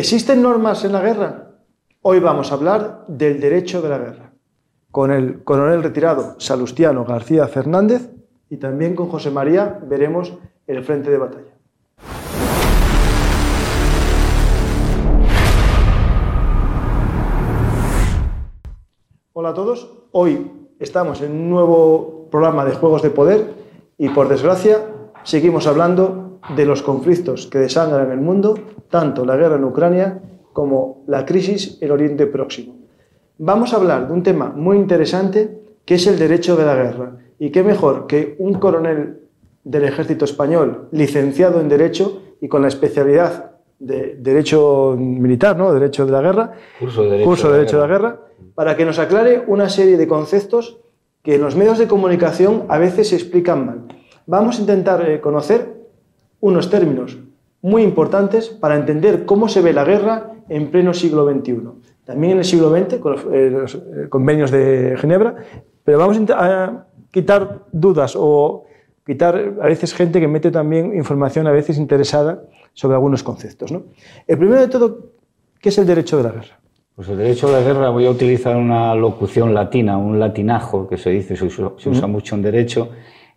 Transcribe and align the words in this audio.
¿Existen 0.00 0.40
normas 0.40 0.82
en 0.86 0.92
la 0.92 1.02
guerra? 1.02 1.58
Hoy 2.00 2.20
vamos 2.20 2.50
a 2.50 2.54
hablar 2.54 3.04
del 3.06 3.38
derecho 3.38 3.82
de 3.82 3.90
la 3.90 3.98
guerra, 3.98 4.32
con 4.90 5.10
el 5.10 5.44
coronel 5.44 5.82
retirado 5.82 6.40
Salustiano 6.40 7.04
García 7.04 7.46
Fernández 7.48 8.10
y 8.48 8.56
también 8.56 8.94
con 8.94 9.10
José 9.10 9.30
María 9.30 9.78
veremos 9.82 10.32
el 10.66 10.82
frente 10.84 11.10
de 11.10 11.18
batalla. 11.18 11.54
Hola 19.34 19.50
a 19.50 19.54
todos, 19.54 20.06
hoy 20.12 20.50
estamos 20.78 21.20
en 21.20 21.32
un 21.32 21.50
nuevo 21.50 22.26
programa 22.30 22.64
de 22.64 22.72
Juegos 22.72 23.02
de 23.02 23.10
Poder 23.10 23.52
y 23.98 24.08
por 24.08 24.30
desgracia 24.30 24.78
seguimos 25.24 25.66
hablando 25.66 26.29
de 26.56 26.66
los 26.66 26.82
conflictos 26.82 27.46
que 27.46 27.58
desangran 27.58 28.10
el 28.10 28.20
mundo 28.20 28.58
tanto 28.88 29.24
la 29.24 29.36
guerra 29.36 29.56
en 29.56 29.64
Ucrania 29.64 30.20
como 30.52 31.04
la 31.06 31.24
crisis 31.24 31.78
en 31.80 31.90
Oriente 31.90 32.26
Próximo. 32.26 32.76
Vamos 33.38 33.72
a 33.72 33.76
hablar 33.76 34.08
de 34.08 34.12
un 34.12 34.22
tema 34.22 34.52
muy 34.54 34.76
interesante 34.76 35.60
que 35.84 35.94
es 35.94 36.06
el 36.06 36.18
derecho 36.18 36.56
de 36.56 36.66
la 36.66 36.74
guerra. 36.74 37.12
Y 37.38 37.50
qué 37.50 37.62
mejor 37.62 38.06
que 38.06 38.36
un 38.38 38.54
coronel 38.54 39.20
del 39.64 39.84
ejército 39.84 40.24
español 40.24 40.88
licenciado 40.92 41.60
en 41.60 41.68
Derecho 41.68 42.22
y 42.40 42.48
con 42.48 42.62
la 42.62 42.68
especialidad 42.68 43.52
de 43.78 44.16
Derecho 44.20 44.94
Militar, 44.98 45.56
¿no? 45.56 45.72
Derecho 45.72 46.04
de 46.04 46.12
la 46.12 46.20
Guerra, 46.20 46.52
curso 46.78 47.02
de 47.02 47.10
Derecho, 47.10 47.76
de, 47.76 47.80
la 47.80 47.86
guerra, 47.86 48.20
para 48.54 48.76
que 48.76 48.84
nos 48.84 48.98
aclare 48.98 49.42
una 49.46 49.68
serie 49.68 49.96
de 49.96 50.06
conceptos 50.06 50.78
que 51.22 51.36
en 51.36 51.40
los 51.40 51.56
medios 51.56 51.78
de 51.78 51.88
comunicación 51.88 52.64
a 52.68 52.78
veces 52.78 53.08
se 53.08 53.16
explican 53.16 53.66
mal. 53.66 53.84
Vamos 54.26 54.58
a 54.58 54.60
intentar 54.60 55.08
eh, 55.08 55.20
conocer 55.20 55.79
unos 56.40 56.70
términos 56.70 57.18
muy 57.62 57.82
importantes 57.82 58.48
para 58.48 58.76
entender 58.76 59.24
cómo 59.24 59.48
se 59.48 59.60
ve 59.60 59.72
la 59.72 59.84
guerra 59.84 60.32
en 60.48 60.70
pleno 60.70 60.94
siglo 60.94 61.30
XXI. 61.30 61.60
También 62.04 62.32
en 62.32 62.38
el 62.38 62.44
siglo 62.44 62.70
XX, 62.70 62.98
con 62.98 63.12
los, 63.12 63.24
eh, 63.32 63.52
eh, 64.04 64.08
convenios 64.08 64.50
de 64.50 64.96
Ginebra, 64.98 65.36
pero 65.84 65.98
vamos 65.98 66.18
a 66.30 66.86
quitar 67.10 67.64
dudas 67.72 68.14
o 68.16 68.64
quitar 69.04 69.54
a 69.60 69.66
veces 69.66 69.94
gente 69.94 70.20
que 70.20 70.28
mete 70.28 70.50
también 70.50 70.94
información 70.96 71.46
a 71.46 71.52
veces 71.52 71.78
interesada 71.78 72.42
sobre 72.74 72.94
algunos 72.94 73.22
conceptos. 73.22 73.72
¿no? 73.72 73.82
El 74.26 74.38
primero 74.38 74.60
de 74.60 74.68
todo, 74.68 74.98
¿qué 75.60 75.68
es 75.68 75.78
el 75.78 75.86
derecho 75.86 76.16
de 76.16 76.22
la 76.22 76.30
guerra? 76.30 76.60
Pues 76.94 77.08
el 77.08 77.16
derecho 77.16 77.46
de 77.46 77.54
la 77.54 77.60
guerra, 77.62 77.88
voy 77.90 78.06
a 78.06 78.10
utilizar 78.10 78.56
una 78.56 78.94
locución 78.94 79.54
latina, 79.54 79.96
un 79.96 80.20
latinajo 80.20 80.86
que 80.86 80.96
se 80.96 81.10
dice, 81.10 81.34
se 81.34 81.44
usa, 81.46 82.06
mucho 82.06 82.34
en 82.34 82.42
derecho, 82.42 82.90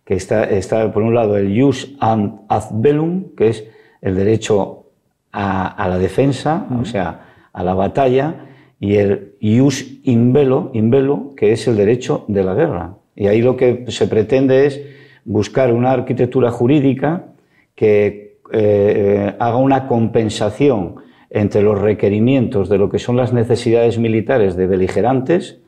que 0.04 0.14
está, 0.14 0.44
está 0.44 0.92
por 0.92 1.02
un 1.02 1.14
lado 1.14 1.36
el 1.36 1.58
jus 1.58 1.96
ad 2.00 2.64
bellum, 2.72 3.34
que 3.36 3.48
es 3.48 3.64
el 4.02 4.16
derecho 4.16 4.84
a, 5.32 5.86
la 5.88 5.98
defensa, 5.98 6.66
o 6.80 6.84
sea, 6.84 7.48
a 7.52 7.64
la 7.64 7.74
batalla, 7.74 8.46
y 8.78 8.96
el 8.96 9.34
ius 9.40 10.00
in 10.04 10.32
velo, 10.32 10.70
in 10.74 10.90
velo, 10.90 11.32
que 11.36 11.52
es 11.52 11.66
el 11.66 11.76
derecho 11.76 12.24
de 12.28 12.44
la 12.44 12.54
guerra. 12.54 12.94
Y 13.16 13.26
ahí 13.26 13.40
lo 13.40 13.56
que 13.56 13.84
se 13.88 14.06
pretende 14.06 14.66
es 14.66 14.80
buscar 15.24 15.72
una 15.72 15.92
arquitectura 15.92 16.50
jurídica 16.50 17.26
que 17.74 18.38
eh, 18.52 19.34
haga 19.38 19.56
una 19.56 19.88
compensación 19.88 20.96
entre 21.30 21.62
los 21.62 21.80
requerimientos 21.80 22.68
de 22.68 22.78
lo 22.78 22.90
que 22.90 22.98
son 22.98 23.16
las 23.16 23.32
necesidades 23.32 23.98
militares 23.98 24.54
de 24.54 24.66
beligerantes, 24.66 25.60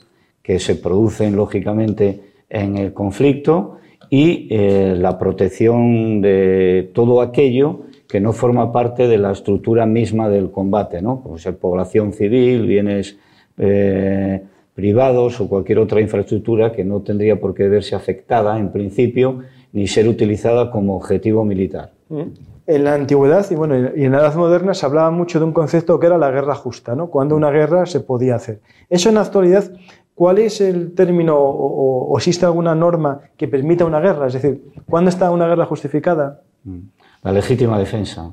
que 0.43 0.61
se 0.61 0.77
producen 0.77 1.35
lógicamente 1.35 2.21
en 2.49 2.77
el 2.77 2.93
conflicto, 2.93 3.79
y 4.11 4.49
eh, 4.51 4.95
la 4.99 5.19
protección 5.19 6.21
de 6.21 6.91
todo 6.95 7.21
aquello 7.21 7.81
que 8.09 8.21
no 8.21 8.33
forma 8.33 8.73
parte 8.73 9.09
de 9.09 9.19
la 9.19 9.33
estructura 9.33 9.87
misma 9.87 10.29
del 10.29 10.51
combate, 10.51 11.03
¿no? 11.03 11.23
Como 11.23 11.39
ser 11.39 11.57
población 11.57 12.13
civil, 12.13 12.67
bienes 12.67 13.19
eh, 13.59 14.43
privados 14.75 15.41
o 15.41 15.49
cualquier 15.49 15.79
otra 15.79 16.01
infraestructura 16.01 16.71
que 16.71 16.85
no 16.85 17.01
tendría 17.01 17.41
por 17.41 17.55
qué 17.55 17.69
verse 17.69 17.95
afectada 17.95 18.59
en 18.59 18.71
principio 18.71 19.41
ni 19.73 19.87
ser 19.87 20.07
utilizada 20.07 20.71
como 20.71 20.97
objetivo 20.97 21.45
militar. 21.45 21.93
Mm. 22.09 22.23
En 22.69 22.85
la 22.85 22.95
antigüedad 22.95 23.47
y, 23.51 23.55
bueno, 23.55 23.91
y 23.95 24.05
en 24.05 24.13
la 24.13 24.19
edad 24.19 24.35
moderna 24.35 24.75
se 24.75 24.85
hablaba 24.85 25.11
mucho 25.11 25.39
de 25.39 25.45
un 25.45 25.53
concepto 25.53 26.01
que 26.01 26.07
era 26.07 26.19
la 26.19 26.31
guerra 26.31 26.55
justa, 26.55 26.97
¿no? 26.97 27.09
cuando 27.09 27.37
una 27.37 27.51
guerra 27.51 27.87
se 27.87 28.01
podía 28.01 28.35
hacer. 28.35 28.61
Eso 28.91 29.09
en 29.09 29.15
la 29.15 29.21
actualidad, 29.21 29.71
¿cuál 30.17 30.39
es 30.39 30.61
el 30.61 30.93
término 30.95 31.39
o, 31.39 32.09
o 32.09 32.17
existe 32.19 32.45
alguna 32.45 32.75
norma 32.75 33.21
que 33.37 33.47
permita 33.47 33.85
una 33.85 34.01
guerra? 34.01 34.27
Es 34.27 34.33
decir, 34.33 34.73
¿cuándo 34.91 35.11
está 35.11 35.31
una 35.31 35.47
guerra 35.47 35.67
justificada? 35.67 36.43
Mm 36.65 36.97
la 37.27 37.33
legítima 37.33 37.77
defensa. 37.77 38.33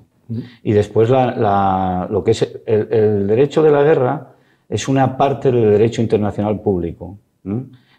Y 0.61 0.71
después 0.71 1.09
lo 1.09 2.23
que 2.23 2.31
es 2.31 2.61
el, 2.66 3.27
derecho 3.27 3.63
de 3.63 3.71
la 3.71 3.81
guerra 3.81 4.35
es 4.69 4.88
una 4.88 5.17
parte 5.17 5.51
del 5.51 5.71
derecho 5.71 6.01
internacional 6.01 6.59
público, 6.61 7.17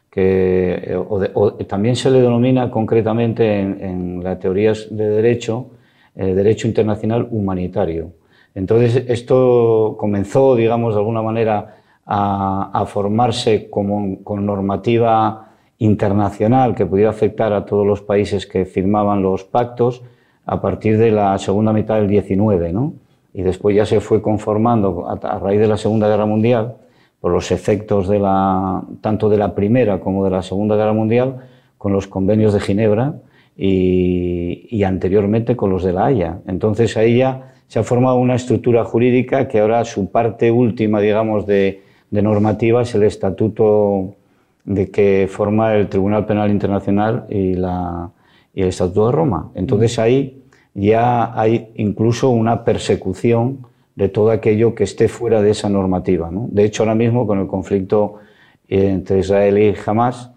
que 0.09 0.95
eh, 0.95 1.65
también 1.67 1.97
se 1.97 2.11
le 2.11 2.21
denomina 2.21 2.71
concretamente 2.71 3.61
en, 3.61 4.23
las 4.23 4.39
teorías 4.39 4.87
de 4.91 5.09
derecho 5.09 5.71
el 6.15 6.29
eh, 6.29 6.35
derecho 6.35 6.69
internacional 6.69 7.27
humanitario. 7.29 8.13
Entonces 8.55 9.05
esto 9.09 9.97
comenzó, 9.99 10.55
digamos, 10.55 10.95
de 10.95 11.01
alguna 11.01 11.23
manera 11.23 11.79
a, 12.07 12.85
formarse 12.87 13.69
como, 13.71 14.23
con 14.23 14.45
normativa 14.45 15.49
internacional 15.79 16.75
que 16.75 16.87
pudiera 16.87 17.11
afectar 17.11 17.53
a 17.53 17.65
todos 17.65 17.87
los 17.87 18.03
países 18.03 18.47
que 18.47 18.65
firmaban 18.65 19.23
los 19.23 19.45
pactos 19.45 20.03
a 20.47 20.61
partir 20.61 20.99
de 20.99 21.11
la 21.11 21.39
segunda 21.39 21.73
mitad 21.73 21.97
del 21.97 22.09
19, 22.09 22.73
¿no? 22.73 22.95
Y 23.33 23.43
después 23.43 23.75
ya 23.75 23.85
se 23.85 24.01
fue 24.01 24.23
conformando 24.23 25.09
a, 25.09 25.39
raíz 25.39 25.61
de 25.61 25.67
la 25.67 25.77
Segunda 25.77 26.09
Guerra 26.09 26.27
Mundial, 26.27 26.77
por 27.21 27.33
los 27.33 27.51
efectos 27.51 28.07
de 28.07 28.19
la, 28.19 28.83
tanto 29.01 29.29
de 29.29 29.39
la 29.39 29.55
Primera 29.55 29.99
como 29.99 30.25
de 30.25 30.31
la 30.31 30.43
Segunda 30.43 30.77
Guerra 30.77 30.93
Mundial, 30.93 31.39
con 31.79 31.93
los 31.93 32.07
convenios 32.07 32.53
de 32.53 32.61
Ginebra 32.61 33.15
y, 33.57 34.83
anteriormente 34.85 35.57
con 35.57 35.71
los 35.71 35.83
de 35.83 35.93
la 35.93 36.07
Haya. 36.07 36.39
Entonces 36.47 36.97
ahí 36.97 37.19
ya 37.19 37.53
se 37.67 37.79
ha 37.79 37.83
formado 37.83 38.17
una 38.17 38.35
estructura 38.35 38.85
jurídica 38.85 39.49
que 39.49 39.59
ahora 39.59 39.85
su 39.85 40.11
parte 40.11 40.51
última, 40.51 41.01
digamos, 41.01 41.47
de, 41.47 41.83
de 42.15 42.23
normativa 42.23 42.83
es 42.83 42.95
el 42.95 43.03
estatuto 43.03 44.15
de 44.65 44.89
que 44.93 45.29
forma 45.29 45.75
el 45.75 45.89
Tribunal 45.89 46.25
Penal 46.27 46.49
Internacional 46.49 47.27
y 47.29 47.55
el 47.55 48.69
Estatuto 48.69 49.07
de 49.07 49.13
Roma. 49.13 49.51
Entonces 49.57 49.99
ahí 49.99 50.45
ya 50.75 51.37
hay 51.37 51.73
incluso 51.75 52.31
una 52.31 52.63
persecución 52.63 53.67
de 53.97 54.09
todo 54.09 54.31
aquello 54.31 54.77
que 54.77 54.85
esté 54.85 55.09
fuera 55.09 55.43
de 55.43 55.51
esa 55.51 55.69
normativa. 55.69 56.31
De 56.33 56.65
hecho, 56.65 56.85
ahora 56.85 56.95
mismo 56.95 57.27
con 57.27 57.41
el 57.41 57.49
conflicto 57.49 58.15
entre 58.69 59.19
Israel 59.19 59.59
y 59.59 59.75
Hamas, 59.85 60.31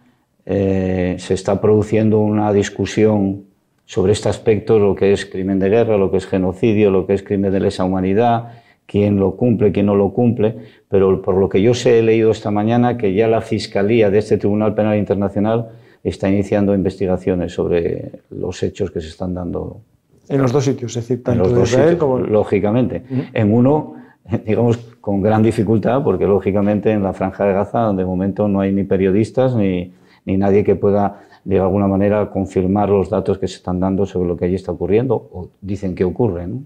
eh, 0.48 1.18
se 1.20 1.36
está 1.36 1.62
produciendo 1.62 2.20
una 2.20 2.52
discusión 2.54 3.44
sobre 3.86 4.14
este 4.14 4.30
aspecto, 4.30 4.80
lo 4.80 4.96
que 4.96 5.14
es 5.14 5.28
crimen 5.28 5.60
de 5.60 5.70
guerra, 5.70 5.96
lo 5.96 6.10
que 6.10 6.18
es 6.18 6.26
genocidio, 6.26 6.90
lo 6.90 7.06
que 7.06 7.14
es 7.14 7.22
crimen 7.22 7.52
de 7.52 7.60
lesa 7.60 7.84
humanidad, 7.84 8.64
quién 8.88 9.20
lo 9.20 9.36
cumple, 9.36 9.72
quién 9.72 9.86
no 9.86 9.96
lo 9.96 10.12
cumple, 10.12 10.56
pero 10.90 11.22
por 11.22 11.36
lo 11.36 11.50
que 11.50 11.62
yo 11.62 11.76
sé, 11.76 12.00
he 12.00 12.02
leído 12.02 12.32
esta 12.32 12.50
mañana 12.50 12.98
que 12.98 13.14
ya 13.14 13.28
la 13.28 13.42
Fiscalía 13.42 14.10
de 14.10 14.18
este 14.20 14.38
Tribunal 14.38 14.74
Penal 14.74 14.98
Internacional 14.98 15.70
está 16.04 16.30
iniciando 16.30 16.74
investigaciones 16.74 17.54
sobre 17.54 18.22
los 18.32 18.64
hechos 18.64 18.90
que 18.90 19.02
se 19.02 19.10
están 19.10 19.34
dando. 19.34 19.82
En 20.30 20.42
los 20.42 20.52
dos 20.52 20.64
sitios, 20.64 20.96
es 20.96 21.04
decir, 21.04 21.24
tanto 21.24 21.50
en 21.50 21.62
Israel 21.62 21.98
como... 21.98 22.18
Lógicamente. 22.20 23.04
En 23.34 23.54
uno, 23.54 23.96
digamos, 24.46 24.78
con 25.02 25.22
gran 25.22 25.44
dificultad, 25.44 26.02
porque 26.04 26.26
lógicamente 26.26 26.92
en 26.92 27.04
la 27.04 27.14
Franja 27.14 27.46
de 27.46 27.54
Gaza, 27.54 27.92
de 27.94 28.06
momento 28.06 28.48
no 28.48 28.62
hay 28.62 28.72
ni 28.72 28.84
periodistas 28.84 29.54
ni, 29.54 29.94
ni 30.26 30.38
nadie 30.38 30.64
que 30.64 30.76
pueda 30.76 31.24
de 31.44 31.60
alguna 31.60 31.88
manera 31.88 32.30
confirmar 32.30 32.90
los 32.90 33.10
datos 33.10 33.38
que 33.38 33.48
se 33.48 33.56
están 33.56 33.80
dando 33.80 34.06
sobre 34.06 34.28
lo 34.28 34.38
que 34.38 34.46
allí 34.46 34.56
está 34.56 34.72
ocurriendo 34.72 35.16
o 35.16 35.50
dicen 35.62 35.96
que 35.96 36.04
ocurre. 36.04 36.48
¿no? 36.48 36.64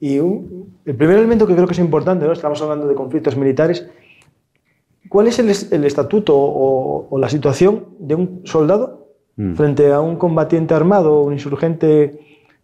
Y 0.00 0.18
el 0.18 0.94
primer 0.96 1.18
elemento 1.18 1.46
que 1.46 1.54
creo 1.54 1.66
que 1.66 1.72
es 1.72 1.78
importante, 1.78 2.26
¿no? 2.26 2.32
estamos 2.32 2.60
hablando 2.60 2.86
de 2.86 2.94
conflictos 2.94 3.36
militares, 3.36 3.88
¿cuál 5.08 5.28
es 5.28 5.38
el, 5.38 5.48
estatuto 5.84 6.34
o, 6.36 7.18
la 7.18 7.28
situación 7.28 7.86
de 7.98 8.14
un 8.14 8.40
soldado 8.44 9.08
mm. 9.36 9.54
frente 9.54 9.92
a 9.92 10.00
un 10.00 10.16
combatiente 10.16 10.74
armado, 10.74 11.22
un 11.22 11.32
insurgente 11.32 12.20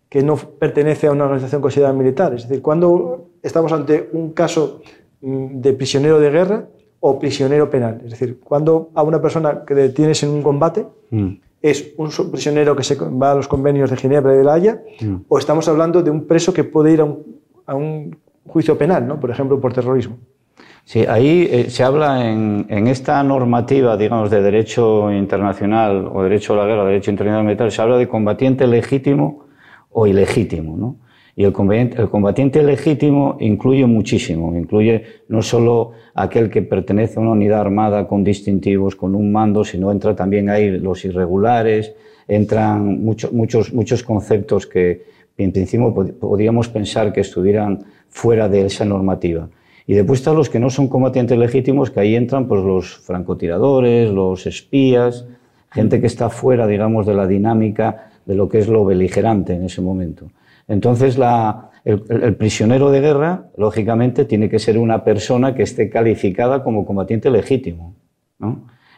que 0.08 0.22
no 0.22 0.36
pertenece 0.36 1.06
a 1.06 1.12
una 1.12 1.24
organización 1.24 1.62
considerada 1.62 1.94
militar? 1.94 2.34
Es 2.34 2.46
decir, 2.46 2.62
cuando 2.62 3.30
estamos 3.42 3.72
ante 3.72 4.10
un 4.12 4.32
caso 4.32 4.82
mm, 5.22 5.60
de 5.60 5.72
prisionero 5.72 6.20
de 6.20 6.30
guerra 6.30 6.68
o 7.00 7.18
prisionero 7.18 7.70
penal, 7.70 8.02
es 8.04 8.10
decir, 8.10 8.40
cuando 8.40 8.90
a 8.94 9.02
una 9.02 9.22
persona 9.22 9.64
que 9.66 9.74
detienes 9.74 10.22
en 10.22 10.30
un 10.30 10.42
combate, 10.42 10.86
mm 11.10 11.32
es 11.62 11.94
un 11.96 12.10
prisionero 12.30 12.74
que 12.74 12.82
se 12.82 12.96
va 12.96 13.32
a 13.32 13.34
los 13.36 13.48
convenios 13.48 13.88
de 13.90 13.96
Ginebra 13.96 14.34
y 14.34 14.38
de 14.38 14.44
La 14.44 14.54
Haya, 14.54 14.82
mm. 15.00 15.14
o 15.28 15.38
estamos 15.38 15.68
hablando 15.68 16.02
de 16.02 16.10
un 16.10 16.26
preso 16.26 16.52
que 16.52 16.64
puede 16.64 16.92
ir 16.92 17.00
a 17.00 17.74
un, 17.74 18.16
juicio 18.44 18.76
penal, 18.76 19.06
¿no? 19.06 19.20
por 19.20 19.30
ejemplo, 19.30 19.60
por 19.60 19.72
terrorismo. 19.72 20.18
Sí, 20.84 21.06
ahí 21.06 21.48
eh, 21.48 21.70
se 21.70 21.84
habla 21.84 22.28
en, 22.28 22.88
esta 22.88 23.22
normativa, 23.22 23.96
digamos, 23.96 24.30
de 24.30 24.42
derecho 24.42 25.12
internacional 25.12 26.10
o 26.12 26.24
derecho 26.24 26.54
a 26.54 26.56
la 26.56 26.66
guerra, 26.66 26.84
derecho 26.84 27.12
internacional 27.12 27.44
militar, 27.44 27.70
se 27.70 27.80
habla 27.80 27.98
de 27.98 28.08
combatiente 28.08 28.66
legítimo 28.66 29.46
o 29.90 30.08
ilegítimo, 30.08 30.76
¿no? 30.76 30.96
Y 31.34 31.44
el 31.44 31.52
combatiente, 31.52 32.62
legítimo 32.62 33.38
incluye 33.40 33.86
muchísimo, 33.86 34.54
incluye 34.54 35.02
no 35.28 35.40
solo 35.40 35.92
aquel 36.14 36.50
que 36.50 36.60
pertenece 36.60 37.18
a 37.18 37.22
una 37.22 37.32
unidad 37.32 37.60
armada 37.60 38.06
con 38.06 38.22
distintivos, 38.22 38.96
con 38.96 39.14
un 39.14 39.32
mando, 39.32 39.64
sino 39.64 39.90
entra 39.90 40.14
también 40.14 40.50
ahí 40.50 40.78
los 40.78 41.04
irregulares, 41.06 41.94
entran 42.28 43.02
muchos, 43.02 43.32
muchos, 43.32 43.72
muchos 43.72 44.02
conceptos 44.02 44.66
que 44.66 45.04
en 45.38 45.52
principio 45.52 45.94
podríamos 46.20 46.68
pensar 46.68 47.12
que 47.12 47.22
estuvieran 47.22 47.82
fuera 48.10 48.48
de 48.48 48.66
esa 48.66 48.84
normativa. 48.84 49.48
Y 49.86 49.94
después 49.94 50.20
están 50.20 50.36
los 50.36 50.50
que 50.50 50.60
no 50.60 50.70
son 50.70 50.88
combatientes 50.88 51.36
legítimos, 51.38 51.90
que 51.90 52.00
ahí 52.00 52.14
entran 52.14 52.46
pues, 52.46 52.62
los 52.62 52.98
francotiradores, 52.98 54.10
los 54.10 54.46
espías, 54.46 55.26
gente 55.70 56.00
que 56.00 56.06
está 56.06 56.28
fuera, 56.28 56.66
digamos, 56.66 57.06
de 57.06 57.14
la 57.14 57.26
dinámica 57.26 58.10
de 58.26 58.34
lo 58.34 58.48
que 58.48 58.58
es 58.58 58.68
lo 58.68 58.84
beligerante 58.84 59.54
en 59.54 59.64
ese 59.64 59.80
momento. 59.80 60.28
Entonces, 60.72 61.20
el, 61.84 62.34
prisionero 62.36 62.90
de 62.90 63.02
guerra, 63.02 63.50
lógicamente, 63.58 64.24
tiene 64.24 64.48
que 64.48 64.58
ser 64.58 64.78
una 64.78 65.04
persona 65.04 65.54
que 65.54 65.64
esté 65.64 65.90
calificada 65.90 66.64
como 66.64 66.86
combatiente 66.86 67.30
legítimo. 67.30 67.94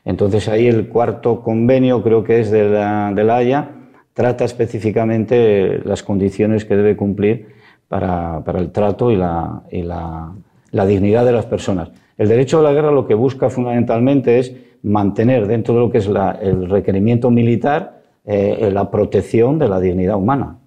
Entonces, 0.04 0.48
ahí 0.48 0.68
el 0.68 0.88
cuarto 0.88 1.42
convenio, 1.42 2.00
creo 2.04 2.22
que 2.22 2.38
es 2.38 2.52
de 2.52 2.68
la, 2.68 3.12
de 3.12 3.28
Haya, 3.28 3.70
trata 4.12 4.44
específicamente 4.44 5.80
las 5.84 6.04
condiciones 6.04 6.64
que 6.64 6.76
debe 6.76 6.94
cumplir 6.94 7.48
para, 7.88 8.40
el 8.54 8.70
trato 8.70 9.10
y, 9.10 9.16
la, 9.16 10.32
dignidad 10.70 11.24
de 11.24 11.32
las 11.32 11.46
personas. 11.46 11.90
El 12.16 12.28
derecho 12.28 12.60
a 12.60 12.62
la 12.62 12.72
guerra 12.72 12.92
lo 12.92 13.04
que 13.04 13.14
busca 13.14 13.50
fundamentalmente 13.50 14.38
es 14.38 14.54
mantener 14.84 15.48
dentro 15.48 15.74
de 15.74 15.80
lo 15.80 15.90
que 15.90 15.98
es 15.98 16.06
el 16.06 16.70
requerimiento 16.70 17.32
militar 17.32 18.00
eh, 18.24 18.70
la 18.72 18.92
protección 18.92 19.58
de 19.58 19.68
la 19.68 19.80
dignidad 19.80 20.14
humana. 20.14 20.58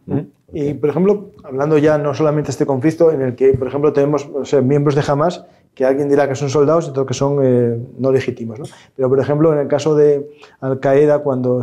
Y, 0.53 0.73
por 0.75 0.89
ejemplo, 0.89 1.31
hablando 1.43 1.77
ya 1.77 1.97
no 1.97 2.13
solamente 2.13 2.47
de 2.47 2.51
este 2.51 2.65
conflicto, 2.65 3.11
en 3.11 3.21
el 3.21 3.35
que, 3.35 3.53
por 3.53 3.67
ejemplo, 3.67 3.91
tenemos 3.91 4.29
miembros 4.63 4.95
de 4.95 5.03
Hamas 5.05 5.45
que 5.75 5.85
alguien 5.85 6.09
dirá 6.09 6.27
que 6.27 6.35
son 6.35 6.49
soldados 6.49 6.87
y 6.87 6.89
otros 6.89 7.05
que 7.05 7.13
son 7.13 7.39
eh, 7.43 7.77
no 7.99 8.11
legítimos. 8.11 8.57
¿no? 8.57 8.65
Pero, 8.95 9.09
por 9.09 9.19
ejemplo, 9.19 9.53
en 9.53 9.59
el 9.59 9.67
caso 9.67 9.95
de 9.95 10.27
Al-Qaeda, 10.59 11.19
cuando 11.19 11.61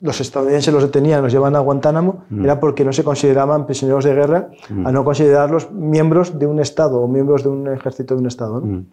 los 0.00 0.20
estadounidenses 0.20 0.74
los 0.74 0.82
detenían, 0.82 1.22
los 1.22 1.32
llevaban 1.32 1.56
a 1.56 1.60
Guantánamo, 1.60 2.24
mm. 2.28 2.44
era 2.44 2.60
porque 2.60 2.84
no 2.84 2.92
se 2.92 3.02
consideraban 3.02 3.64
prisioneros 3.64 4.04
de 4.04 4.14
guerra, 4.14 4.50
mm. 4.68 4.86
a 4.86 4.92
no 4.92 5.04
considerarlos 5.04 5.70
miembros 5.70 6.38
de 6.38 6.46
un 6.46 6.60
Estado 6.60 7.00
o 7.00 7.08
miembros 7.08 7.44
de 7.44 7.48
un 7.48 7.72
ejército 7.72 8.14
de 8.14 8.20
un 8.20 8.26
Estado. 8.26 8.60
¿no? 8.60 8.66
Mm. 8.66 8.86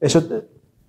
¿Eso 0.00 0.22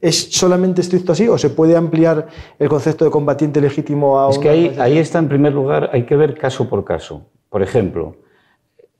es 0.01 0.31
solamente 0.31 0.81
estricto 0.81 1.13
así 1.13 1.29
o 1.29 1.37
se 1.37 1.51
puede 1.51 1.77
ampliar 1.77 2.27
el 2.59 2.67
concepto 2.67 3.05
de 3.05 3.11
combatiente 3.11 3.61
legítimo 3.61 4.19
a... 4.19 4.29
Es 4.29 4.39
que 4.39 4.49
ahí, 4.49 4.75
ahí 4.77 4.97
está, 4.97 5.19
en 5.19 5.29
primer 5.29 5.53
lugar, 5.53 5.89
hay 5.93 6.05
que 6.05 6.15
ver 6.15 6.37
caso 6.37 6.67
por 6.67 6.83
caso. 6.83 7.27
Por 7.51 7.61
ejemplo, 7.61 8.15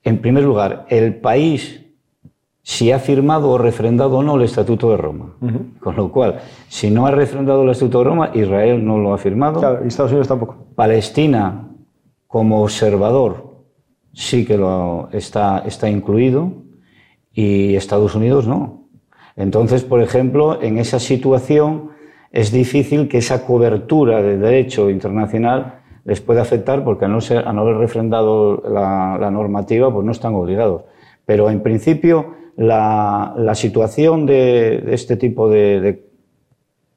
en 0.04 0.20
primer 0.20 0.44
lugar, 0.44 0.86
el 0.90 1.16
país 1.16 1.82
si 2.64 2.92
ha 2.92 3.00
firmado 3.00 3.50
o 3.50 3.58
refrendado 3.58 4.18
o 4.18 4.24
no 4.24 4.36
el 4.36 4.44
Estatuto 4.44 4.92
de 4.92 4.98
Roma. 4.98 5.36
Con 5.80 5.96
lo 5.96 6.12
cual, 6.12 6.42
si 6.68 6.92
no 6.92 7.08
ha 7.08 7.12
refrendado 7.12 7.64
el 7.64 7.70
Estatuto 7.70 8.00
de 8.00 8.04
Roma, 8.04 8.32
Israel 8.34 8.86
no 8.86 8.98
lo 8.98 9.14
ha 9.14 9.18
firmado. 9.18 9.60
Claro, 9.60 9.84
y 9.84 9.88
Estados 9.88 10.12
Unidos 10.12 10.28
tampoco. 10.28 10.58
Palestina, 10.76 11.70
como 12.28 12.62
observador, 12.62 13.56
sí 14.14 14.46
que 14.46 14.58
lo 14.58 15.08
está, 15.14 15.64
está 15.66 15.90
incluido 15.90 16.52
y 17.34 17.76
Estados 17.76 18.16
Unidos 18.16 18.48
no. 18.48 18.90
Entonces, 19.38 19.84
por 19.84 20.02
ejemplo, 20.02 20.62
en 20.62 20.78
esa 20.78 21.00
situación 21.00 21.92
es 22.32 22.52
difícil 22.52 23.08
que 23.08 23.20
esa 23.20 23.46
cobertura 23.46 24.22
de 24.22 24.38
derecho 24.38 24.90
internacional 24.90 25.81
les 26.04 26.22
puede 26.22 26.42
afectar 26.42 26.84
porque 26.84 27.06
al 27.06 27.12
no, 27.12 27.22
ser, 27.22 27.46
no 27.54 27.62
haber 27.62 27.78
refrendado 27.78 28.64
la, 28.68 29.30
normativa, 29.32 29.94
pues 29.94 30.06
no 30.06 30.12
están 30.12 30.34
obligados. 30.34 30.84
Pero 31.26 31.50
en 31.50 31.62
principio 31.62 32.36
la, 32.58 33.52
situación 33.56 34.26
de, 34.26 34.84
este 34.94 35.18
tipo 35.18 35.50
de, 35.50 36.04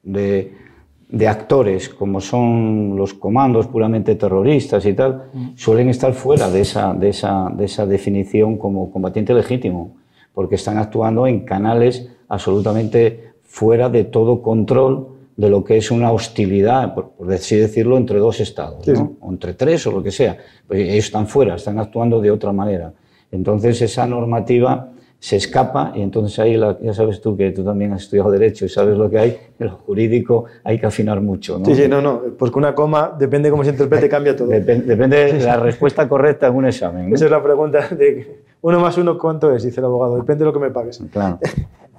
de, 0.03 1.29
actores, 1.29 1.89
como 1.89 2.21
son 2.21 2.97
los 2.97 3.15
comandos 3.15 3.67
puramente 3.67 4.15
terroristas 4.15 4.85
y 4.87 4.95
tal, 4.95 5.31
suelen 5.55 5.89
estar 5.89 6.13
fuera 6.15 6.51
de 6.51 6.63
esa, 6.63 6.95
de 6.95 7.11
esa, 7.11 7.51
de 7.51 7.67
esa 7.67 7.87
definición 7.87 8.57
como 8.57 8.91
combatiente 8.91 9.35
legítimo, 9.35 9.97
porque 10.33 10.57
están 10.57 10.79
actuando 10.79 11.27
en 11.27 11.41
canales 11.41 12.11
absolutamente 12.29 13.35
fuera 13.43 13.89
de 13.89 14.05
todo 14.05 14.43
control 14.43 15.14
de 15.37 15.49
lo 15.49 15.65
que 15.65 15.77
es 15.77 15.91
una 15.91 16.13
hostilidad, 16.13 16.95
por, 16.95 17.13
así 17.33 17.57
decirlo, 17.57 17.97
entre 17.97 18.19
dos 18.19 18.41
estados, 18.41 18.87
o 19.21 19.31
entre 19.31 19.55
tres 19.55 19.87
o 19.87 19.93
lo 19.93 20.03
que 20.03 20.11
sea. 20.11 20.37
Pues 20.67 20.81
ellos 20.81 21.07
están 21.07 21.27
fuera, 21.27 21.57
están 21.57 21.79
actuando 21.79 22.21
de 22.21 22.31
otra 22.31 22.53
manera. 22.53 22.93
Entonces 23.33 23.83
esa 23.83 24.07
normativa 24.07 24.91
se 25.19 25.37
escapa 25.37 25.93
y 25.95 26.03
entonces 26.03 26.39
ahí 26.39 26.61
ya 26.83 26.93
sabes 26.93 27.21
tú 27.23 27.35
que 27.35 27.51
tú 27.51 27.65
también 27.65 27.93
has 27.95 28.03
estudiado 28.03 28.31
derecho 28.31 28.67
y 28.67 28.69
sabes 28.69 28.97
lo 28.97 29.09
que 29.09 29.19
hay, 29.19 29.39
en 29.59 29.69
lo 29.69 29.77
jurídico 29.77 30.45
hay 30.63 30.79
que 30.79 30.85
afinar 30.85 31.21
mucho. 31.23 31.59
¿no? 31.59 31.65
Sí, 31.65 31.75
sí, 31.75 31.89
no, 31.89 32.03
no, 32.03 32.21
porque 32.39 32.59
una 32.59 32.75
coma, 32.75 33.17
depende 33.19 33.49
de 33.49 33.51
cómo 33.51 33.65
se 33.65 33.71
interprete, 33.71 34.07
cambia 34.09 34.37
todo. 34.37 34.49
depende 34.49 35.33
de 35.33 35.41
la 35.41 35.57
respuesta 35.57 36.07
correcta 36.09 36.49
en 36.49 36.55
un 36.55 36.67
examen. 36.67 37.13
Esa 37.15 37.25
es 37.25 37.31
la 37.31 37.43
pregunta 37.43 37.89
de 37.89 38.43
uno 38.61 38.81
más 38.81 38.99
uno, 38.99 39.19
¿cuánto 39.19 39.55
es? 39.55 39.63
Dice 39.63 39.81
el 39.81 39.87
abogado, 39.87 40.17
depende 40.17 40.41
de 40.41 40.45
lo 40.45 40.53
que 40.53 40.61
me 40.61 40.71
pagues. 40.71 41.03
Claro. 41.11 41.39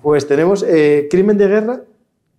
Pues 0.04 0.28
tenemos 0.28 0.62
eh, 0.62 1.08
crimen 1.10 1.36
de 1.36 1.48
guerra, 1.48 1.82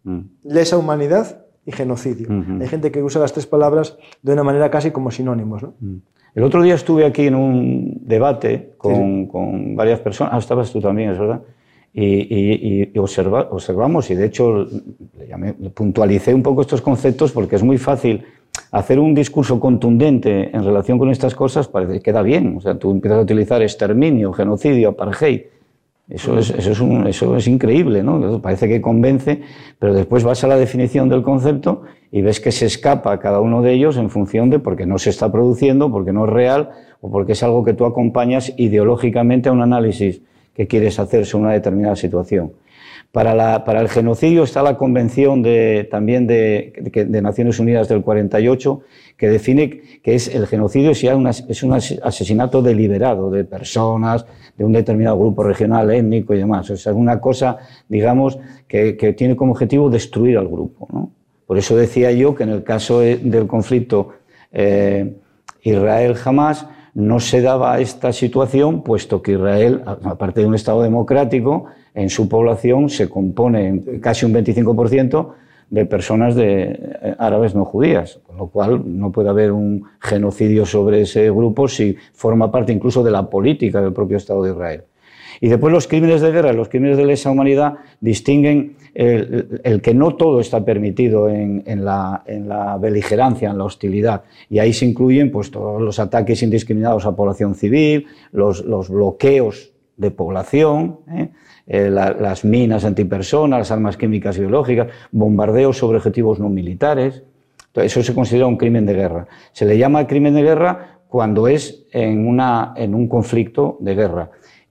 Mm. 0.07 0.21
lesa 0.45 0.79
humanidad 0.79 1.45
y 1.65 1.73
genocidio. 1.73 2.29
Hay 2.61 2.69
gente 2.69 2.93
que 2.93 3.03
usa 3.03 3.21
las 3.21 3.33
tres 3.33 3.45
palabras 3.45 3.99
de 4.23 4.33
una 4.33 4.45
manera 4.45 4.71
casi 4.71 4.93
como 4.93 5.11
sinónimos. 5.11 5.65
Mm. 5.81 5.97
El 6.37 6.45
otro 6.45 6.63
día 6.63 6.77
estuve 6.77 7.05
aquí 7.05 7.27
en 7.27 7.35
un 7.35 7.99
debate 8.03 8.75
con, 8.79 9.27
con 9.27 9.75
varias 9.75 9.99
personas, 9.99 10.35
ah, 10.35 10.39
estabas 10.39 10.71
tú 10.71 10.81
también, 10.81 11.11
es 11.11 11.19
verdad, 11.19 11.43
y, 11.93 12.93
y, 12.95 12.99
observamos, 12.99 14.11
y 14.11 14.15
de 14.15 14.27
hecho 14.27 14.67
puntualicé 15.75 16.35
un 16.35 16.43
poco 16.43 16.61
estos 16.61 16.83
conceptos 16.83 17.33
porque 17.33 17.57
es 17.57 17.63
muy 17.65 17.79
fácil 17.79 18.23
hacer 18.71 19.01
un 19.01 19.15
discurso 19.15 19.59
contundente 19.59 20.55
en 20.55 20.65
relación 20.65 20.99
con 20.99 21.11
estas 21.11 21.35
cosas, 21.35 21.67
parece 21.67 21.95
que 21.95 22.01
queda 22.01 22.23
bien. 22.23 22.57
O 22.57 22.61
sea, 22.61 22.79
tú 22.79 22.91
empiezas 22.93 23.19
a 23.19 23.23
utilizar 23.23 23.63
exterminio, 23.63 24.33
genocidio, 24.33 24.91
apartheid, 24.91 25.43
eso 26.09 26.39
es, 26.39 26.51
eso, 26.51 26.71
es 26.71 26.81
un, 26.81 27.07
eso 27.09 27.37
es 27.37 27.49
increíble, 27.49 28.03
¿no? 28.03 28.41
Parece 28.41 28.69
que 28.69 28.81
convence, 28.81 29.43
pero 29.79 29.93
después 29.93 30.23
vas 30.23 30.45
a 30.45 30.47
la 30.47 30.57
definición 30.57 31.09
del 31.09 31.23
concepto 31.23 31.83
y 32.13 32.23
ves 32.23 32.41
que 32.41 32.53
se 32.53 32.67
escapa 32.67 33.19
cada 33.19 33.41
uno 33.41 33.61
de 33.61 33.73
ellos 33.73 33.97
en 33.97 34.09
función 34.09 34.49
de 34.49 34.61
porque 34.61 34.87
no 34.87 34.99
se 34.99 35.11
está 35.11 35.33
produciendo, 35.33 35.91
porque 35.91 36.13
no 36.13 36.27
es 36.27 36.31
real 36.31 36.71
o 37.01 37.11
porque 37.11 37.33
es 37.33 37.43
algo 37.43 37.65
que 37.65 37.75
tú 37.75 37.85
acompañas 37.87 38.53
ideológicamente 38.57 39.49
a 39.49 39.53
un 39.53 39.63
análisis 39.63 40.23
que 40.55 40.69
quieres 40.69 40.99
hacer 41.01 41.27
sobre 41.27 41.45
una 41.45 41.53
determinada 41.53 41.97
situación. 41.97 42.53
Para, 43.17 43.81
el 43.81 43.89
genocidio 43.89 44.43
está 44.43 44.63
la 44.63 44.77
Convención 44.77 45.41
de, 45.41 45.89
también 45.91 46.27
de, 46.27 46.71
Naciones 47.23 47.59
Unidas 47.59 47.89
del 47.89 48.03
48, 48.03 48.83
que 49.17 49.31
define 49.31 49.81
que 50.03 50.15
es 50.15 50.29
el 50.29 50.47
genocidio 50.47 50.95
si 50.95 51.09
es 51.09 51.63
un 51.63 51.73
asesinato 51.73 52.61
deliberado 52.61 53.31
de 53.31 53.45
personas, 53.45 54.27
de 54.59 54.67
un 54.67 54.73
determinado 54.75 55.19
grupo 55.19 55.43
regional, 55.43 55.91
étnico 55.93 56.35
y 56.35 56.39
demás. 56.41 56.69
O 56.69 56.77
sea, 56.77 56.93
es 56.93 56.99
una 56.99 57.19
cosa, 57.19 57.57
digamos, 57.89 58.39
que, 58.69 59.15
tiene 59.17 59.35
como 59.35 59.53
objetivo 59.53 59.89
destruir 59.89 60.37
al 60.37 60.49
grupo. 60.49 61.11
Por 61.47 61.57
eso 61.57 61.75
decía 61.75 62.13
yo 62.13 62.35
que 62.35 62.43
en 62.43 62.51
el 62.51 62.65
caso 62.65 63.01
del 63.01 63.47
conflicto 63.47 64.11
eh, 64.53 65.15
Israel-Jamás 65.63 66.67
no 66.93 67.21
se 67.21 67.41
daba 67.41 67.81
esta 67.81 68.13
situación, 68.13 68.83
puesto 68.83 69.23
que 69.23 69.33
Israel, 69.33 69.83
aparte 69.87 70.41
de 70.41 70.47
un 70.47 70.55
Estado 70.55 70.83
democrático, 70.83 71.67
en 71.97 72.11
su 72.11 72.29
población 72.29 72.89
se 72.89 73.09
compone 73.09 73.83
casi 74.01 74.25
un 74.25 74.35
25% 74.35 75.33
de 75.71 75.87
personas 75.87 76.37
de 76.37 76.63
eh, 76.63 77.15
árabes 77.19 77.55
no 77.55 77.65
judías, 77.65 78.21
con 78.25 78.37
lo 78.37 78.47
cual 78.49 78.83
no 78.85 79.11
puede 79.11 79.31
haber 79.31 79.51
un 79.51 79.85
genocidio 79.99 80.65
sobre 80.65 81.01
ese 81.01 81.29
grupo 81.31 81.67
si 81.67 81.97
forma 82.13 82.53
parte 82.53 82.73
incluso 82.73 83.03
de 83.03 83.11
la 83.11 83.29
política 83.29 83.81
del 83.81 83.93
propio 83.93 84.19
Estado 84.19 84.45
de 84.45 84.53
Israel. 84.53 84.85
Y 85.41 85.49
después 85.49 85.73
los 85.73 85.87
crímenes 85.89 86.21
de 86.21 86.31
guerra, 86.33 86.53
los 86.53 86.69
crímenes 86.69 86.97
de 86.97 87.05
lesa 87.05 87.31
humanidad 87.31 87.75
distinguen 88.01 88.77
el, 88.95 89.81
que 89.83 89.93
no 89.93 90.17
todo 90.17 90.41
está 90.41 90.65
permitido 90.65 91.29
en, 91.29 91.63
la, 91.85 92.79
beligerancia, 92.81 93.51
en 93.51 93.59
la 93.59 93.65
hostilidad. 93.65 94.23
Y 94.49 94.59
ahí 94.59 94.73
se 94.73 94.87
incluyen 94.87 95.31
pues, 95.31 95.51
todos 95.51 95.83
los 95.83 95.99
ataques 95.99 96.43
indiscriminados 96.43 97.05
a 97.05 97.15
población 97.15 97.55
civil, 97.55 98.07
los, 98.33 98.65
bloqueos 98.89 99.73
de 99.97 100.11
población, 100.11 101.01
¿eh? 101.11 101.29
Eh, 101.69 101.91
las 101.91 102.45
minas 102.45 102.85
antipersonas, 102.85 103.59
las 103.59 103.71
armas 103.73 103.97
químicas 103.97 104.37
y 104.37 104.41
biológicas, 104.41 104.87
bombardeos 105.11 105.77
sobre 105.77 105.99
objetivos 105.99 106.39
no 106.39 106.49
militares. 106.49 107.25
eso 107.75 108.03
se 108.03 108.15
considera 108.15 108.47
un 108.47 108.57
crimen 108.57 108.87
de 108.87 108.95
guerra. 108.95 109.27
Se 109.53 109.65
le 109.65 109.77
llama 109.77 110.07
crimen 110.07 110.35
de 110.35 110.43
guerra 110.43 111.01
cuando 111.09 111.49
es 111.49 111.85
en, 111.93 112.27
una, 112.27 112.73
en 112.77 112.95
un 112.95 113.09
conflicto 113.09 113.79
de 113.81 113.95
guerra. 113.97 114.31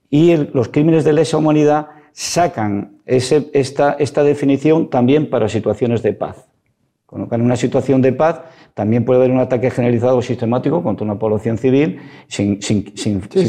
Y 0.10 0.38
los 0.54 0.70
crímenes 0.70 1.04
de 1.04 1.12
lesa 1.12 1.38
humanidad 1.38 1.88
sacan 2.14 3.00
esta, 3.06 3.98
esta, 4.00 4.24
definición 4.24 4.90
también 4.90 5.30
para 5.30 5.50
situaciones 5.50 6.02
de 6.02 6.14
paz. 6.14 6.48
En 7.12 7.42
una 7.42 7.56
situación 7.56 8.02
de 8.02 8.14
paz 8.14 8.42
también 8.74 9.06
puede 9.06 9.20
haber 9.20 9.32
un 9.32 9.40
ataque 9.40 9.70
generalizado 9.70 10.18
o 10.18 10.22
sistemático 10.22 10.82
contra 10.82 11.06
una 11.06 11.20
población 11.20 11.58
civil 11.58 12.00
sin, 12.28 12.60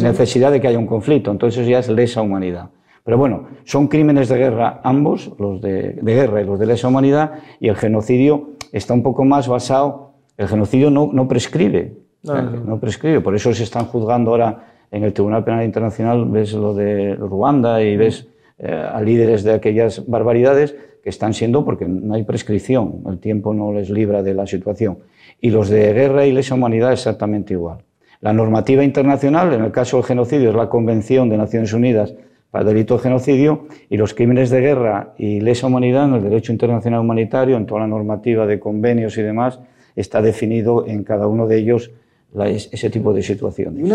necesidad 0.02 0.52
de 0.52 0.60
que 0.60 0.68
haya 0.68 0.78
un 0.78 0.86
conflicto. 0.86 1.30
Entonces 1.30 1.60
eso 1.60 1.70
ya 1.70 1.78
es 1.78 1.88
lesa 1.88 2.20
humanidad. 2.22 2.70
Pero 3.02 3.18
bueno, 3.18 3.46
son 3.64 3.88
crímenes 3.88 4.28
de 4.28 4.36
guerra 4.36 4.80
ambos, 4.84 5.32
los 5.38 5.60
de, 5.60 5.98
guerra 6.02 6.42
y 6.42 6.44
los 6.44 6.58
de 6.58 6.66
lesa 6.66 6.88
humanidad, 6.88 7.34
y 7.60 7.68
el 7.68 7.76
genocidio 7.76 8.50
está 8.72 8.94
un 8.94 9.02
poco 9.02 9.24
más 9.24 9.48
basado, 9.48 10.14
el 10.36 10.48
genocidio 10.48 10.90
no, 10.90 11.10
no 11.12 11.28
prescribe, 11.28 11.94
no 12.24 12.80
prescribe, 12.80 13.20
por 13.20 13.36
eso 13.36 13.54
se 13.54 13.62
están 13.62 13.86
juzgando 13.86 14.32
ahora 14.32 14.64
en 14.90 15.04
el 15.04 15.12
Tribunal 15.12 15.44
Penal 15.44 15.64
Internacional, 15.64 16.26
ves 16.26 16.52
lo 16.52 16.74
de 16.74 17.14
Ruanda 17.14 17.80
y 17.82 17.96
ves 17.96 18.26
eh, 18.58 18.72
a 18.72 19.00
líderes 19.00 19.44
de 19.44 19.52
aquellas 19.52 20.06
barbaridades 20.08 20.74
que 21.06 21.10
están 21.10 21.34
siendo 21.34 21.64
porque 21.64 21.86
no 21.86 22.14
hay 22.14 22.24
prescripción, 22.24 23.04
el 23.08 23.20
tiempo 23.20 23.54
no 23.54 23.72
les 23.72 23.90
libra 23.90 24.24
de 24.24 24.34
la 24.34 24.44
situación. 24.44 24.98
Y 25.40 25.50
los 25.50 25.68
de 25.68 25.92
guerra 25.92 26.26
y 26.26 26.32
lesa 26.32 26.56
humanidad 26.56 26.92
exactamente 26.92 27.54
igual. 27.54 27.84
La 28.20 28.32
normativa 28.32 28.82
internacional, 28.82 29.52
en 29.52 29.62
el 29.62 29.70
caso 29.70 29.98
del 29.98 30.04
genocidio, 30.04 30.50
es 30.50 30.56
la 30.56 30.68
Convención 30.68 31.28
de 31.28 31.36
Naciones 31.36 31.72
Unidas 31.72 32.12
para 32.50 32.62
el 32.62 32.74
delito 32.74 32.96
de 32.96 33.04
genocidio 33.04 33.68
y 33.88 33.96
los 33.98 34.14
crímenes 34.14 34.50
de 34.50 34.60
guerra 34.60 35.14
y 35.16 35.38
lesa 35.38 35.68
humanidad 35.68 36.06
en 36.08 36.14
el 36.14 36.24
derecho 36.24 36.50
internacional 36.50 36.98
humanitario, 37.02 37.56
en 37.56 37.66
toda 37.66 37.82
la 37.82 37.86
normativa 37.86 38.44
de 38.44 38.58
convenios 38.58 39.16
y 39.16 39.22
demás, 39.22 39.60
está 39.94 40.20
definido 40.20 40.88
en 40.88 41.04
cada 41.04 41.28
uno 41.28 41.46
de 41.46 41.58
ellos 41.58 41.92
ese 42.34 42.90
tipo 42.90 43.12
de 43.12 43.22
situaciones. 43.22 43.88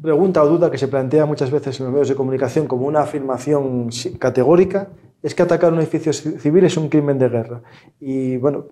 Pregunta 0.00 0.42
o 0.42 0.48
duda 0.48 0.70
que 0.70 0.78
se 0.78 0.88
plantea 0.88 1.26
muchas 1.26 1.50
veces 1.50 1.78
en 1.78 1.86
los 1.86 1.92
medios 1.92 2.08
de 2.08 2.14
comunicación 2.14 2.66
como 2.66 2.86
una 2.86 3.00
afirmación 3.00 3.90
categórica 4.18 4.88
es 5.22 5.34
que 5.34 5.42
atacar 5.42 5.72
un 5.72 5.78
edificio 5.78 6.12
civil 6.12 6.64
es 6.64 6.76
un 6.76 6.88
crimen 6.88 7.18
de 7.18 7.28
guerra. 7.28 7.62
Y 7.98 8.36
bueno, 8.36 8.66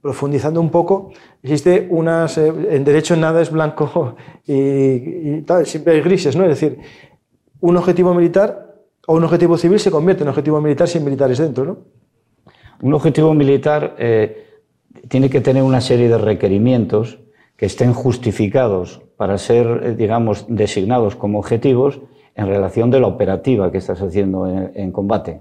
profundizando 0.00 0.60
un 0.60 0.70
poco, 0.70 1.10
existe 1.42 1.86
unas. 1.90 2.38
Eh, 2.38 2.52
en 2.70 2.84
derecho 2.84 3.16
nada 3.16 3.42
es 3.42 3.50
blanco 3.50 4.16
y, 4.46 5.42
tal, 5.42 5.66
siempre 5.66 5.94
hay 5.94 6.00
grises, 6.00 6.36
¿no? 6.36 6.44
Es 6.44 6.50
decir, 6.50 6.78
un 7.60 7.76
objetivo 7.76 8.14
militar 8.14 8.76
o 9.06 9.14
un 9.14 9.24
objetivo 9.24 9.58
civil 9.58 9.78
se 9.78 9.90
convierte 9.90 10.22
en 10.22 10.28
objetivo 10.28 10.60
militar 10.60 10.88
sin 10.88 11.04
militares 11.04 11.38
dentro, 11.38 11.64
¿no? 11.64 11.78
Un 12.80 12.94
objetivo 12.94 13.34
militar 13.34 13.96
eh, 13.98 14.46
tiene 15.08 15.28
que 15.28 15.40
tener 15.40 15.62
una 15.62 15.80
serie 15.80 16.08
de 16.08 16.16
requerimientos 16.16 17.18
que 17.58 17.66
estén 17.66 17.92
justificados 17.92 19.02
para 19.16 19.36
ser, 19.36 19.66
eh, 19.82 19.94
digamos, 19.94 20.46
designados 20.48 21.16
como 21.16 21.40
objetivos 21.40 22.00
en 22.36 22.46
relación 22.46 22.88
de 22.90 23.00
la 23.00 23.08
operativa 23.08 23.72
que 23.72 23.78
estás 23.78 24.00
haciendo 24.00 24.46
en, 24.46 24.92
combate. 24.92 25.40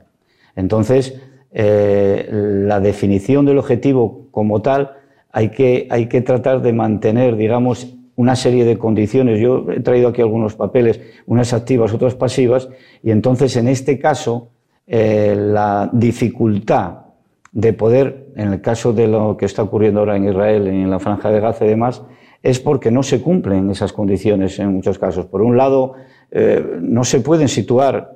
Entonces, 0.56 1.22
eh, 1.52 2.28
la 2.32 2.80
definición 2.80 3.46
del 3.46 3.60
objetivo 3.60 4.28
como 4.32 4.64
tal 4.64 4.94
hay 5.32 5.50
que, 5.50 5.88
hay 5.92 6.08
que 6.08 6.22
tratar 6.22 6.64
de 6.64 6.74
mantener, 6.74 7.36
digamos, 7.36 7.96
una 8.16 8.36
serie 8.36 8.66
de 8.66 8.80
condiciones. 8.80 9.40
Yo 9.40 9.68
he 9.72 9.82
traído 9.82 10.08
aquí 10.08 10.22
algunos 10.22 10.56
papeles, 10.56 11.00
unas 11.28 11.54
activas, 11.54 11.94
otras 11.94 12.16
pasivas, 12.16 12.68
y 13.04 13.12
entonces 13.12 13.56
en 13.58 13.68
este 13.68 14.00
caso 14.00 14.50
eh, 14.88 15.36
la 15.38 15.88
dificultad 15.94 17.07
de 17.58 17.74
poder, 17.74 18.28
en 18.36 18.54
el 18.54 18.62
caso 18.62 18.94
de 18.94 19.08
lo 19.08 19.36
que 19.36 19.48
está 19.48 19.64
ocurriendo 19.64 20.00
ahora 20.00 20.16
en 20.16 20.30
Israel, 20.30 20.68
en 20.68 20.92
la 20.92 21.00
franja 21.00 21.32
de 21.32 21.40
Gaza 21.40 21.66
y 21.66 21.70
demás, 21.70 22.04
es 22.44 22.60
porque 22.60 22.92
no 22.92 23.02
se 23.02 23.20
cumplen 23.20 23.72
esas 23.72 23.94
condiciones 23.94 24.60
en 24.60 24.74
muchos 24.74 25.00
casos. 25.00 25.26
Por 25.26 25.42
un 25.42 25.58
lado, 25.58 25.94
eh, 26.30 26.64
no 26.82 27.04
se 27.04 27.20
pueden 27.20 27.48
situar 27.48 28.14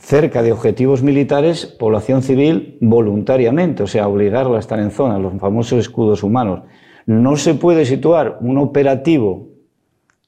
cerca 0.00 0.42
de 0.42 0.50
objetivos 0.50 1.04
militares 1.04 1.66
población 1.66 2.24
civil 2.24 2.78
voluntariamente, 2.80 3.84
o 3.84 3.86
sea, 3.86 4.08
obligarla 4.08 4.56
a 4.56 4.60
estar 4.60 4.80
en 4.80 4.90
zona, 4.90 5.20
los 5.20 5.38
famosos 5.38 5.78
escudos 5.78 6.24
humanos. 6.24 6.62
No 7.06 7.36
se 7.36 7.54
puede 7.54 7.84
situar 7.84 8.38
un 8.40 8.58
operativo 8.58 9.50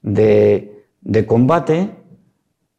de, 0.03 0.85
combate 1.27 1.91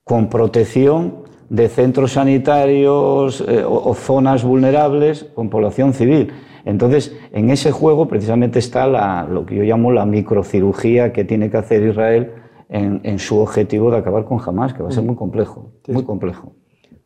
con 0.06 0.30
protección 0.30 1.24
de 1.50 1.68
centros 1.68 2.14
sanitarios 2.14 3.42
eh, 3.48 3.64
o 3.66 3.94
zonas 3.96 4.44
vulnerables 4.44 5.26
con 5.34 5.50
población 5.50 5.94
civil. 5.94 6.32
Entonces, 6.66 7.16
en 7.32 7.50
ese 7.50 7.72
juego 7.72 8.08
precisamente 8.08 8.60
está 8.60 8.88
lo 9.26 9.46
que 9.46 9.56
yo 9.56 9.64
llamo 9.64 9.92
la 9.92 10.06
microcirugía 10.06 11.12
que 11.14 11.24
tiene 11.24 11.50
que 11.50 11.58
hacer 11.58 11.84
Israel 11.84 12.34
en, 12.70 13.18
su 13.18 13.40
objetivo 13.40 13.90
de 13.90 13.98
acabar 13.98 14.26
con 14.26 14.40
Hamas, 14.46 14.74
que 14.74 14.84
va 14.84 14.90
a 14.90 14.92
ser 14.92 15.04
muy 15.04 15.16
complejo, 15.16 15.72
muy 15.88 16.04
complejo. 16.04 16.54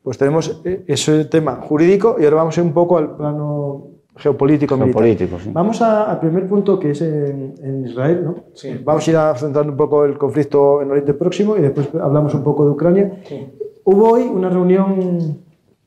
Pues 0.02 0.18
tenemos 0.18 0.62
eh, 0.66 0.84
ese 0.88 1.24
tema 1.26 1.56
jurídico 1.62 2.18
y 2.20 2.26
ahora 2.26 2.38
vamos 2.38 2.58
a 2.58 2.62
ir 2.62 2.68
un 2.68 2.74
poco 2.74 2.98
al 2.98 3.16
plano 3.16 3.88
geopolítico, 4.18 4.78
geopolítico 4.78 5.40
sí. 5.40 5.50
Vamos 5.54 5.82
al 5.82 6.20
primer 6.20 6.46
punto 6.46 6.78
que 6.78 6.92
es 6.92 7.02
en, 7.02 7.86
Israel, 7.88 8.26
¿no? 8.26 8.36
Sí. 8.54 8.78
Vamos 8.84 9.08
a 9.08 9.12
ir 9.12 9.16
a 9.16 9.34
centrar 9.36 9.70
un 9.70 9.78
poco 9.78 10.04
el 10.04 10.18
conflicto 10.18 10.82
en 10.82 10.92
Oriente 10.92 11.14
Próximo 11.14 11.56
y 11.56 11.62
después 11.62 11.90
hablamos 11.96 12.34
un 12.34 12.44
poco 12.44 12.66
de 12.66 12.72
Ucrania. 12.72 13.22
Hubo 13.86 14.12
hoy 14.12 14.24
una 14.24 14.50
reunión 14.50 15.40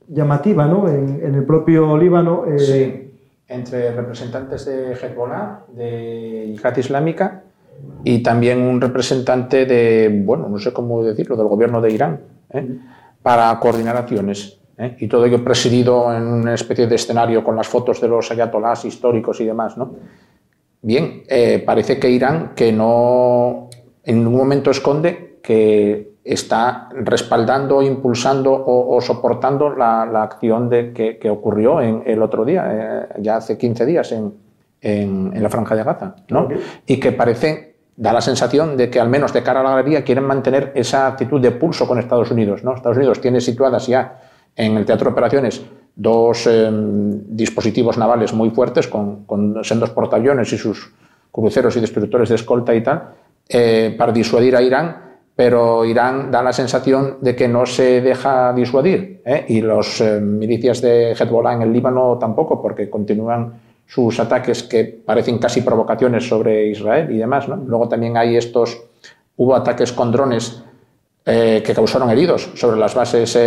llamativa, 0.09 0.67
¿no? 0.67 0.88
En, 0.88 1.35
el 1.35 1.45
propio 1.45 1.97
Líbano. 1.97 2.45
Eh, 2.47 2.59
sí 2.59 3.07
entre 3.49 3.93
representantes 3.93 4.65
de 4.65 4.93
Hezbollah, 4.93 5.61
de 5.73 6.47
Yihad 6.49 6.76
Islámica, 6.76 7.43
y 8.05 8.23
también 8.23 8.62
un 8.62 8.81
representante 8.81 9.67
de, 9.67 10.23
bueno, 10.25 10.49
no 10.49 10.59
sé 10.59 10.73
cómo 10.73 11.03
decirlo, 11.03 11.37
del 11.37 11.47
gobierno 11.47 11.81
de 11.81 11.93
Irán, 11.93 12.21
¿eh? 12.50 12.79
para 13.23 13.59
coordinar 13.61 13.97
acciones. 13.97 14.59
¿eh? 14.79 14.97
Y 14.99 15.09
todo 15.09 15.26
ello 15.26 15.45
presidido 15.45 16.15
en 16.15 16.26
una 16.26 16.55
especie 16.55 16.87
de 16.87 16.95
escenario 16.95 17.45
con 17.45 17.55
las 17.55 17.69
fotos 17.69 18.00
de 18.00 18.09
los 18.09 18.31
ayatolás 18.31 18.85
históricos 18.85 19.41
y 19.41 19.45
demás. 19.45 19.76
¿no? 19.76 19.95
Bien, 20.83 21.23
eh, 21.29 21.62
parece 21.65 21.99
que 21.99 22.11
Irán, 22.11 22.53
que 22.57 22.73
no 22.73 23.69
en 24.03 24.19
ningún 24.19 24.38
momento 24.38 24.71
esconde 24.71 25.38
que 25.43 26.15
está 26.26 26.88
respaldando, 26.92 27.83
impulsando 27.83 28.52
o, 28.52 29.00
soportando 29.00 29.71
la, 29.71 30.02
acción 30.23 30.68
de, 30.68 30.92
que, 30.92 31.30
ocurrió 31.30 31.80
en, 31.80 32.02
el 32.04 32.23
otro 32.23 32.45
día, 32.45 32.66
eh, 32.71 33.09
ya 33.21 33.37
hace 33.37 33.56
15 33.56 33.87
días 33.87 34.12
en, 34.12 34.35
en, 34.80 35.42
la 35.42 35.49
Franja 35.49 35.76
de 35.76 35.85
Gaza, 35.85 36.16
¿no? 36.28 36.49
Y 36.87 36.99
que 36.99 37.12
parece, 37.12 37.76
da 37.97 38.12
la 38.12 38.21
sensación 38.21 38.76
de 38.76 38.90
que 38.90 39.00
al 39.00 39.09
menos 39.09 39.33
de 39.33 39.42
cara 39.42 39.61
a 39.61 39.62
la 39.62 39.71
galería 39.71 40.04
quieren 40.04 40.25
mantener 40.25 40.73
esa 40.75 41.06
actitud 41.06 41.40
de 41.40 41.52
pulso 41.52 41.87
con 41.87 41.99
Estados 41.99 42.30
Unidos, 42.30 42.64
¿no? 42.64 42.75
Estados 42.75 42.97
Unidos 42.97 43.21
tiene 43.21 43.40
situadas 43.40 43.87
ya 43.87 44.21
en 44.56 44.76
el 44.76 44.85
teatro 44.85 45.11
de 45.11 45.12
operaciones 45.12 45.64
dos 45.95 46.47
em, 46.47 47.23
dispositivos 47.28 47.97
navales 47.97 48.35
muy 48.35 48.50
fuertes 48.50 48.87
con, 48.87 49.25
con 49.25 49.64
sendos 49.64 49.90
portaaviones 49.90 50.52
y 50.52 50.59
sus 50.59 50.92
cruceros 51.33 51.76
y 51.76 51.80
destructores 51.80 52.28
de 52.28 52.35
escolta 52.35 52.75
y 52.75 52.83
tal, 52.83 53.11
eh, 53.49 53.95
para 53.97 54.12
disuadir 54.12 54.56
a 54.56 54.62
Irán 54.62 55.05
pero 55.37 55.85
Irán 55.85 56.31
da 56.31 56.43
la 56.43 56.52
sensación 56.55 57.19
de 57.21 57.37
que 57.37 57.47
no 57.47 57.66
se 57.66 58.00
deja 58.00 58.55
disuadir. 58.55 59.21
¿eh? 59.23 59.45
Y 59.49 59.61
los 59.61 60.00
eh, 60.00 60.19
milicias 60.19 60.81
de 60.81 61.12
Hezbollah 61.12 61.52
en 61.52 61.62
el 61.62 61.73
Líbano 61.75 62.16
tampoco, 62.19 62.61
porque 62.62 62.88
continúan 62.88 63.61
sus 63.87 64.19
ataques 64.19 64.62
que 64.62 64.85
parecen 64.85 65.38
casi 65.38 65.61
provocaciones 65.61 66.26
sobre 66.26 66.69
Israel 66.69 67.11
y 67.11 67.19
demás. 67.19 67.47
¿no? 67.49 67.57
Luego 67.57 67.87
también 67.87 68.16
hay 68.16 68.35
estos, 68.35 68.83
hubo 69.37 69.55
ataques 69.55 69.93
con 69.93 70.11
drones 70.11 70.64
eh, 71.26 71.62
que 71.64 71.75
causaron 71.75 72.09
heridos 72.09 72.50
sobre 72.55 72.81
las 72.81 72.95
bases 72.95 73.38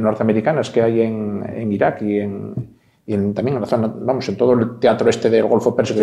norteamericanas 0.00 0.70
que 0.70 0.82
hay 0.82 1.02
en, 1.02 1.72
Irak 1.72 2.02
y, 2.02 2.18
en, 2.18 2.54
también 3.32 3.56
en 3.56 3.60
la 3.60 3.66
zona, 3.66 3.94
vamos, 3.94 4.28
en 4.28 4.36
todo 4.36 4.54
el 4.54 4.80
teatro 4.80 5.08
este 5.08 5.30
del 5.30 5.44
Golfo 5.44 5.76
Pérsico. 5.76 6.00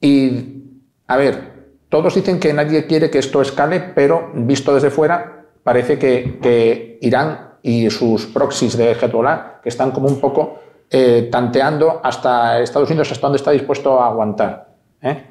Y, 0.00 0.62
a 1.06 1.16
ver, 1.16 1.59
todos 1.90 2.14
dicen 2.14 2.38
que 2.38 2.52
nadie 2.52 2.86
quiere 2.86 3.10
que 3.10 3.18
esto 3.18 3.42
escale, 3.42 3.80
pero 3.94 4.30
visto 4.32 4.72
desde 4.72 4.90
fuera, 4.90 5.44
parece 5.62 5.98
que, 5.98 6.98
Irán 7.02 7.50
y 7.62 7.90
sus 7.90 8.26
proxies 8.26 8.76
de 8.76 8.92
Hezbollah, 8.92 9.60
que 9.62 9.68
están 9.68 9.90
como 9.90 10.08
un 10.08 10.20
poco 10.20 10.60
eh, 10.88 11.28
tanteando 11.30 12.00
hasta 12.02 12.60
Estados 12.60 12.88
Unidos 12.90 13.10
hasta 13.10 13.26
dónde 13.26 13.36
está 13.36 13.50
dispuesto 13.50 14.00
a 14.00 14.06
aguantar, 14.06 14.68
¿eh? 15.02 15.24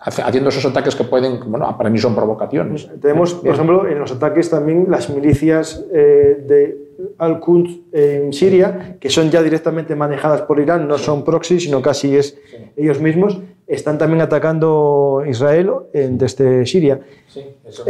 haciendo 0.00 0.50
esos 0.50 0.64
ataques 0.66 0.94
que 0.94 1.04
pueden, 1.04 1.40
bueno, 1.50 1.76
para 1.76 1.88
mí 1.88 1.98
son 1.98 2.14
provocaciones. 2.14 2.88
Tenemos, 3.00 3.34
por 3.34 3.54
ejemplo, 3.54 3.88
en 3.88 3.98
los 3.98 4.12
ataques 4.12 4.50
también 4.50 4.86
las 4.88 5.08
milicias 5.08 5.82
eh, 5.92 6.44
de 6.46 6.78
Al-Quds 7.16 7.80
en 7.92 8.32
Siria, 8.34 8.96
que 9.00 9.08
son 9.08 9.30
ya 9.30 9.42
directamente 9.42 9.96
manejadas 9.96 10.42
por 10.42 10.60
Irán, 10.60 10.86
no 10.86 10.98
son 10.98 11.24
proxies, 11.24 11.64
sino 11.64 11.80
casi 11.80 12.16
es 12.16 12.38
ellos 12.76 13.00
mismos 13.00 13.40
están 13.68 13.98
también 13.98 14.22
atacando 14.22 15.22
Israel 15.28 15.70
desde 15.92 16.64
Siria. 16.66 17.00
Sí, 17.28 17.44
eso 17.66 17.84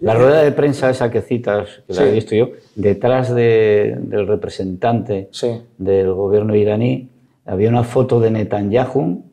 La 0.00 0.14
rueda 0.14 0.42
de 0.42 0.52
prensa 0.52 0.90
esa 0.90 1.10
que 1.10 1.22
citas, 1.22 1.82
que 1.86 1.94
la 1.94 2.04
he 2.04 2.12
visto 2.12 2.34
yo, 2.34 2.50
detrás 2.74 3.32
del 3.34 4.26
representante 4.26 5.30
del 5.78 6.12
gobierno 6.12 6.54
iraní 6.56 7.08
había 7.46 7.68
una 7.68 7.84
foto 7.84 8.20
de 8.20 8.30
Netanyahu 8.30 9.24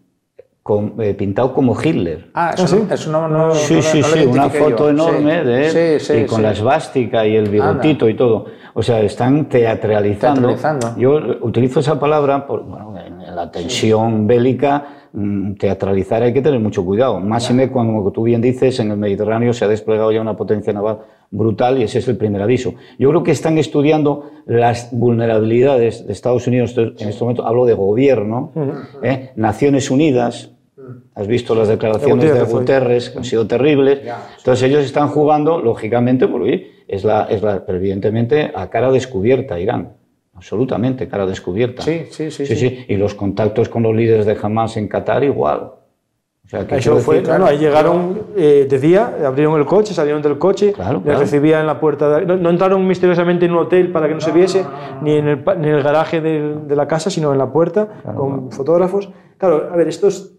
eh, 0.99 1.13
pintado 1.13 1.53
como 1.53 1.81
Hitler. 1.81 2.29
Ah, 2.33 2.51
eso, 2.53 2.63
¿Ah, 2.89 2.97
sí? 2.97 3.09
no, 3.09 3.27
no, 3.29 3.55
Sí, 3.55 3.81
sí, 3.81 4.03
sí, 4.03 4.25
una 4.25 4.49
foto 4.49 4.89
enorme 4.89 5.43
de 5.43 5.95
él 5.95 6.01
y 6.23 6.25
con 6.25 6.43
la 6.43 6.51
esvástica 6.51 7.25
y 7.25 7.37
el 7.37 7.49
bigotito 7.49 8.09
y 8.09 8.15
todo. 8.15 8.45
O 8.73 8.83
sea, 8.83 8.99
están 8.99 9.47
teatralizando. 9.47 10.55
Yo 10.97 11.19
utilizo 11.41 11.79
esa 11.79 11.97
palabra 11.97 12.45
por, 12.45 12.63
bueno, 12.63 12.95
en 12.99 13.35
la 13.35 13.49
tensión 13.49 14.27
bélica 14.27 14.96
teatralizar 15.57 16.21
hay 16.21 16.33
que 16.33 16.41
tener 16.41 16.59
mucho 16.59 16.85
cuidado. 16.85 17.19
Más 17.19 17.47
claro. 17.47 17.71
cuando, 17.71 17.93
como 17.93 18.11
tú 18.11 18.23
bien 18.23 18.41
dices, 18.41 18.79
en 18.79 18.91
el 18.91 18.97
Mediterráneo 18.97 19.53
se 19.53 19.65
ha 19.65 19.67
desplegado 19.67 20.11
ya 20.11 20.21
una 20.21 20.35
potencia 20.35 20.73
naval 20.73 20.99
brutal 21.31 21.79
y 21.79 21.83
ese 21.83 21.99
es 21.99 22.07
el 22.07 22.17
primer 22.17 22.41
aviso. 22.41 22.75
Yo 22.99 23.09
creo 23.09 23.23
que 23.23 23.31
están 23.31 23.57
estudiando 23.57 24.29
las 24.45 24.89
vulnerabilidades 24.91 26.05
de 26.05 26.13
Estados 26.13 26.45
Unidos 26.47 26.75
en 26.77 27.09
este 27.09 27.23
momento. 27.23 27.45
Hablo 27.45 27.65
de 27.65 27.73
gobierno, 27.73 28.51
¿eh? 29.01 29.31
Naciones 29.35 29.89
Unidas. 29.89 30.51
Has 31.15 31.27
visto 31.27 31.55
las 31.55 31.67
declaraciones 31.67 32.33
de 32.33 32.43
Guterres, 32.43 33.09
que 33.09 33.17
han 33.17 33.23
sido 33.23 33.47
terribles. 33.47 34.01
Entonces 34.37 34.69
ellos 34.69 34.85
están 34.85 35.09
jugando, 35.09 35.59
lógicamente, 35.59 36.27
porque 36.27 36.83
es 36.87 37.03
la, 37.03 37.23
es 37.23 37.41
la, 37.41 37.63
evidentemente 37.67 38.51
a 38.53 38.69
cara 38.69 38.91
descubierta 38.91 39.59
Irán 39.59 39.96
absolutamente, 40.37 41.07
cara 41.07 41.25
descubierta. 41.25 41.81
Sí 41.81 42.05
sí 42.09 42.31
sí, 42.31 42.45
sí 42.45 42.85
Y 42.87 42.95
los 42.95 43.15
contactos 43.15 43.67
con 43.67 43.83
los 43.83 43.95
líderes 43.95 44.25
de 44.25 44.37
Hamas 44.41 44.77
en 44.77 44.87
Qatar 44.87 45.23
igual. 45.23 45.71
O 46.47 46.49
sea, 46.49 46.65
que 46.65 46.77
Eso 46.77 46.95
fue, 46.99 47.21
claro, 47.21 47.45
ahí 47.45 47.57
llegaron 47.57 48.21
eh, 48.37 48.67
de 48.69 48.79
día, 48.79 49.17
abrieron 49.25 49.59
el 49.59 49.65
coche, 49.65 49.93
salieron 49.93 50.21
del 50.21 50.37
coche, 50.37 50.73
les 51.03 51.19
recibían 51.19 51.59
en 51.61 51.67
la 51.67 51.77
puerta. 51.77 52.21
no, 52.21 52.49
entraron 52.49 52.87
misteriosamente 52.87 53.45
en 53.45 53.51
un 53.51 53.57
hotel 53.57 53.91
para 53.91 54.07
que 54.07 54.13
no, 54.13 54.21
se 54.21 54.31
viese, 54.31 54.63
Ni, 55.01 55.17
en 55.17 55.27
el, 55.27 55.43
ni 55.57 55.67
en 55.67 55.75
el 55.75 55.83
garaje 55.83 56.21
de, 56.21 56.55
de, 56.65 56.75
la 56.77 56.87
casa, 56.87 57.09
sino 57.09 57.33
en 57.33 57.37
la 57.37 57.51
puerta, 57.51 58.01
con 58.15 58.49
fotógrafos. 58.53 59.09
Claro, 59.37 59.69
a 59.69 59.75
ver, 59.75 59.89
esto 59.89 60.07
es. 60.07 60.33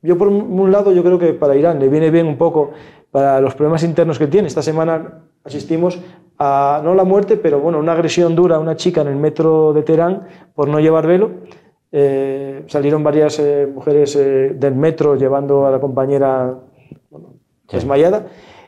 Yo, 0.00 0.16
por 0.16 0.28
un 0.28 0.72
lado, 0.72 0.92
yo 0.92 1.02
creo 1.02 1.18
que 1.18 1.34
para 1.34 1.56
Irán 1.56 1.78
le 1.78 1.88
viene 1.88 2.10
bien 2.10 2.26
un 2.26 2.38
poco 2.38 2.72
para 3.10 3.40
los 3.42 3.54
problemas 3.54 3.82
internos 3.82 4.18
que 4.18 4.26
tiene. 4.26 4.48
Esta 4.48 4.62
semana 4.62 5.24
asistimos 5.44 6.00
a, 6.38 6.80
no 6.84 6.94
la 6.94 7.04
muerte, 7.04 7.36
pero 7.36 7.60
bueno, 7.60 7.78
una 7.78 7.92
agresión 7.92 8.34
dura 8.34 8.56
a 8.56 8.58
una 8.58 8.76
chica 8.76 9.00
en 9.02 9.08
el 9.08 9.16
metro 9.16 9.72
de 9.72 9.82
Teherán 9.82 10.26
por 10.54 10.68
no 10.68 10.80
llevar 10.80 11.06
velo. 11.06 11.30
Eh, 11.92 12.64
salieron 12.66 13.04
varias 13.04 13.38
eh, 13.38 13.68
mujeres 13.72 14.16
eh, 14.16 14.54
del 14.54 14.74
metro 14.74 15.14
llevando 15.14 15.66
a 15.66 15.70
la 15.70 15.80
compañera 15.80 16.58
desmayada. 17.70 18.26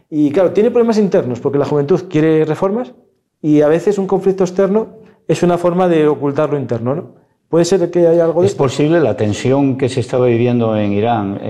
Y 0.08 0.30
claro, 0.30 0.52
tiene 0.52 0.70
problemas 0.70 0.98
internos 0.98 1.40
porque 1.40 1.58
la 1.58 1.64
juventud 1.64 2.04
quiere 2.08 2.44
reformas 2.44 2.94
y 3.42 3.62
a 3.62 3.68
veces 3.68 3.98
un 3.98 4.06
conflicto 4.06 4.44
externo 4.44 4.98
es 5.26 5.42
una 5.42 5.58
forma 5.58 5.88
de 5.88 6.06
ocultar 6.06 6.50
lo 6.50 6.58
interno. 6.58 6.94
¿no? 6.94 7.25
¿Puede 7.48 7.64
ser 7.64 7.90
que 7.90 8.06
haya 8.06 8.24
algo 8.24 8.42
de 8.42 8.48
Es 8.48 8.54
posible 8.54 9.00
la 9.00 9.16
tensión 9.16 9.78
que 9.78 9.88
se 9.88 10.00
estaba 10.00 10.26
viviendo 10.26 10.76
en 10.76 10.92
Irán 10.92 11.40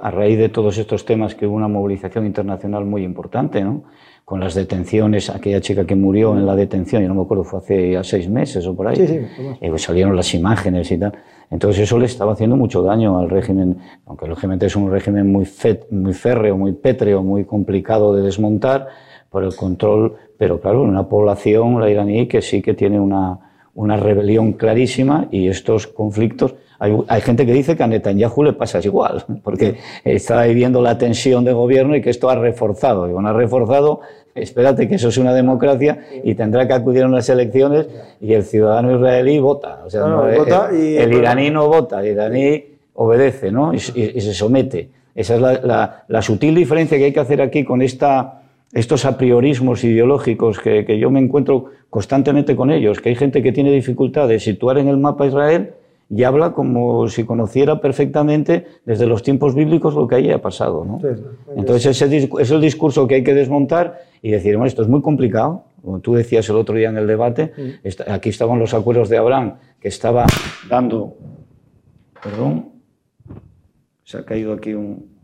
a 0.00 0.10
raíz 0.10 0.38
de 0.38 0.48
todos 0.48 0.78
estos 0.78 1.04
temas, 1.04 1.34
que 1.34 1.46
hubo 1.46 1.54
una 1.54 1.68
movilización 1.68 2.26
internacional 2.26 2.84
muy 2.84 3.04
importante, 3.04 3.62
¿no? 3.62 3.84
con 4.24 4.40
las 4.40 4.54
detenciones, 4.54 5.28
aquella 5.28 5.60
chica 5.60 5.84
que 5.84 5.94
murió 5.94 6.32
en 6.32 6.46
la 6.46 6.56
detención, 6.56 7.02
yo 7.02 7.08
no 7.08 7.14
me 7.14 7.22
acuerdo, 7.22 7.44
fue 7.44 7.58
hace 7.58 7.92
ya 7.92 8.02
seis 8.02 8.28
meses 8.28 8.66
o 8.66 8.74
por 8.74 8.88
ahí, 8.88 8.96
sí, 8.96 9.06
sí, 9.06 9.20
y 9.60 9.68
pues 9.68 9.82
salieron 9.82 10.16
las 10.16 10.32
imágenes 10.32 10.90
y 10.90 10.98
tal. 10.98 11.12
Entonces 11.50 11.82
eso 11.82 11.98
le 11.98 12.06
estaba 12.06 12.32
haciendo 12.32 12.56
mucho 12.56 12.82
daño 12.82 13.18
al 13.18 13.28
régimen, 13.28 13.78
aunque 14.06 14.26
lógicamente 14.26 14.66
es 14.66 14.76
un 14.76 14.90
régimen 14.90 15.30
muy, 15.30 15.46
muy 15.90 16.14
férreo, 16.14 16.56
muy 16.56 16.72
pétreo, 16.72 17.22
muy 17.22 17.44
complicado 17.44 18.14
de 18.16 18.22
desmontar 18.22 18.88
por 19.28 19.44
el 19.44 19.54
control, 19.54 20.14
pero 20.38 20.58
claro, 20.58 20.82
una 20.82 21.06
población, 21.06 21.78
la 21.78 21.90
iraní, 21.90 22.26
que 22.26 22.40
sí 22.40 22.62
que 22.62 22.72
tiene 22.72 22.98
una, 22.98 23.43
una 23.74 23.96
rebelión 23.96 24.52
clarísima 24.52 25.28
y 25.30 25.48
estos 25.48 25.86
conflictos 25.86 26.54
hay, 26.78 26.96
hay, 27.08 27.20
gente 27.20 27.46
que 27.46 27.52
dice 27.52 27.76
que 27.76 27.82
a 27.82 27.86
Netanyahu 27.86 28.42
le 28.42 28.52
pasa 28.52 28.80
igual, 28.82 29.24
porque 29.42 29.76
está 30.04 30.44
viviendo 30.44 30.82
la 30.82 30.98
tensión 30.98 31.44
de 31.44 31.52
gobierno 31.52 31.94
y 31.96 32.02
que 32.02 32.10
esto 32.10 32.28
ha 32.28 32.34
reforzado. 32.34 33.08
Y 33.08 33.26
ha 33.26 33.32
reforzado, 33.32 34.00
espérate 34.34 34.88
que 34.88 34.96
eso 34.96 35.08
es 35.08 35.18
una 35.18 35.32
democracia 35.32 36.04
y 36.22 36.34
tendrá 36.34 36.66
que 36.66 36.74
acudir 36.74 37.04
a 37.04 37.06
unas 37.06 37.28
elecciones 37.28 37.86
y 38.20 38.32
el 38.34 38.42
ciudadano 38.42 38.96
israelí 38.96 39.38
vota. 39.38 39.82
O 39.86 39.90
sea, 39.90 40.04
el, 40.72 41.12
iraní 41.12 41.50
no 41.50 41.68
vota, 41.68 42.00
el 42.00 42.08
iraní 42.08 42.64
obedece 42.94 43.50
¿no? 43.52 43.72
y, 43.72 43.78
se 43.78 44.34
somete. 44.34 44.90
Esa 45.14 45.36
es 45.36 45.40
la, 45.40 46.04
la, 46.08 46.22
sutil 46.22 46.56
diferencia 46.56 46.98
que 46.98 47.04
hay 47.04 47.12
que 47.12 47.20
hacer 47.20 47.40
aquí 47.40 47.64
con 47.64 47.82
esta, 47.82 48.42
estos 48.74 49.04
apriorismos 49.04 49.84
ideológicos 49.84 50.58
que, 50.58 50.84
que 50.84 50.98
yo 50.98 51.10
me 51.10 51.20
encuentro 51.20 51.66
constantemente 51.88 52.56
con 52.56 52.70
ellos, 52.70 53.00
que 53.00 53.10
hay 53.10 53.14
gente 53.14 53.42
que 53.42 53.52
tiene 53.52 53.70
dificultad 53.70 54.28
de 54.28 54.40
situar 54.40 54.78
en 54.78 54.88
el 54.88 54.96
mapa 54.98 55.26
Israel 55.26 55.74
y 56.10 56.22
habla 56.24 56.52
como 56.52 57.08
si 57.08 57.24
conociera 57.24 57.80
perfectamente 57.80 58.66
desde 58.84 59.06
los 59.06 59.22
tiempos 59.22 59.54
bíblicos 59.54 59.94
lo 59.94 60.06
que 60.06 60.16
haya 60.16 60.40
pasado. 60.40 60.84
¿no? 60.84 61.00
Entonces 61.56 62.02
ese 62.02 62.28
es 62.40 62.50
el 62.50 62.60
discurso 62.60 63.06
que 63.06 63.16
hay 63.16 63.24
que 63.24 63.34
desmontar 63.34 64.00
y 64.22 64.30
decir, 64.30 64.56
bueno, 64.56 64.66
esto 64.66 64.82
es 64.82 64.88
muy 64.88 65.02
complicado, 65.02 65.64
como 65.82 66.00
tú 66.00 66.14
decías 66.14 66.48
el 66.48 66.56
otro 66.56 66.74
día 66.74 66.88
en 66.88 66.96
el 66.96 67.06
debate, 67.06 67.52
aquí 68.06 68.28
estaban 68.28 68.58
los 68.58 68.74
acuerdos 68.74 69.08
de 69.08 69.18
Abraham, 69.18 69.54
que 69.80 69.88
estaba 69.88 70.26
dando, 70.68 71.16
perdón, 72.22 72.70
se 74.04 74.18
ha 74.18 74.24
caído 74.24 74.52
aquí 74.52 74.74
un... 74.74 75.14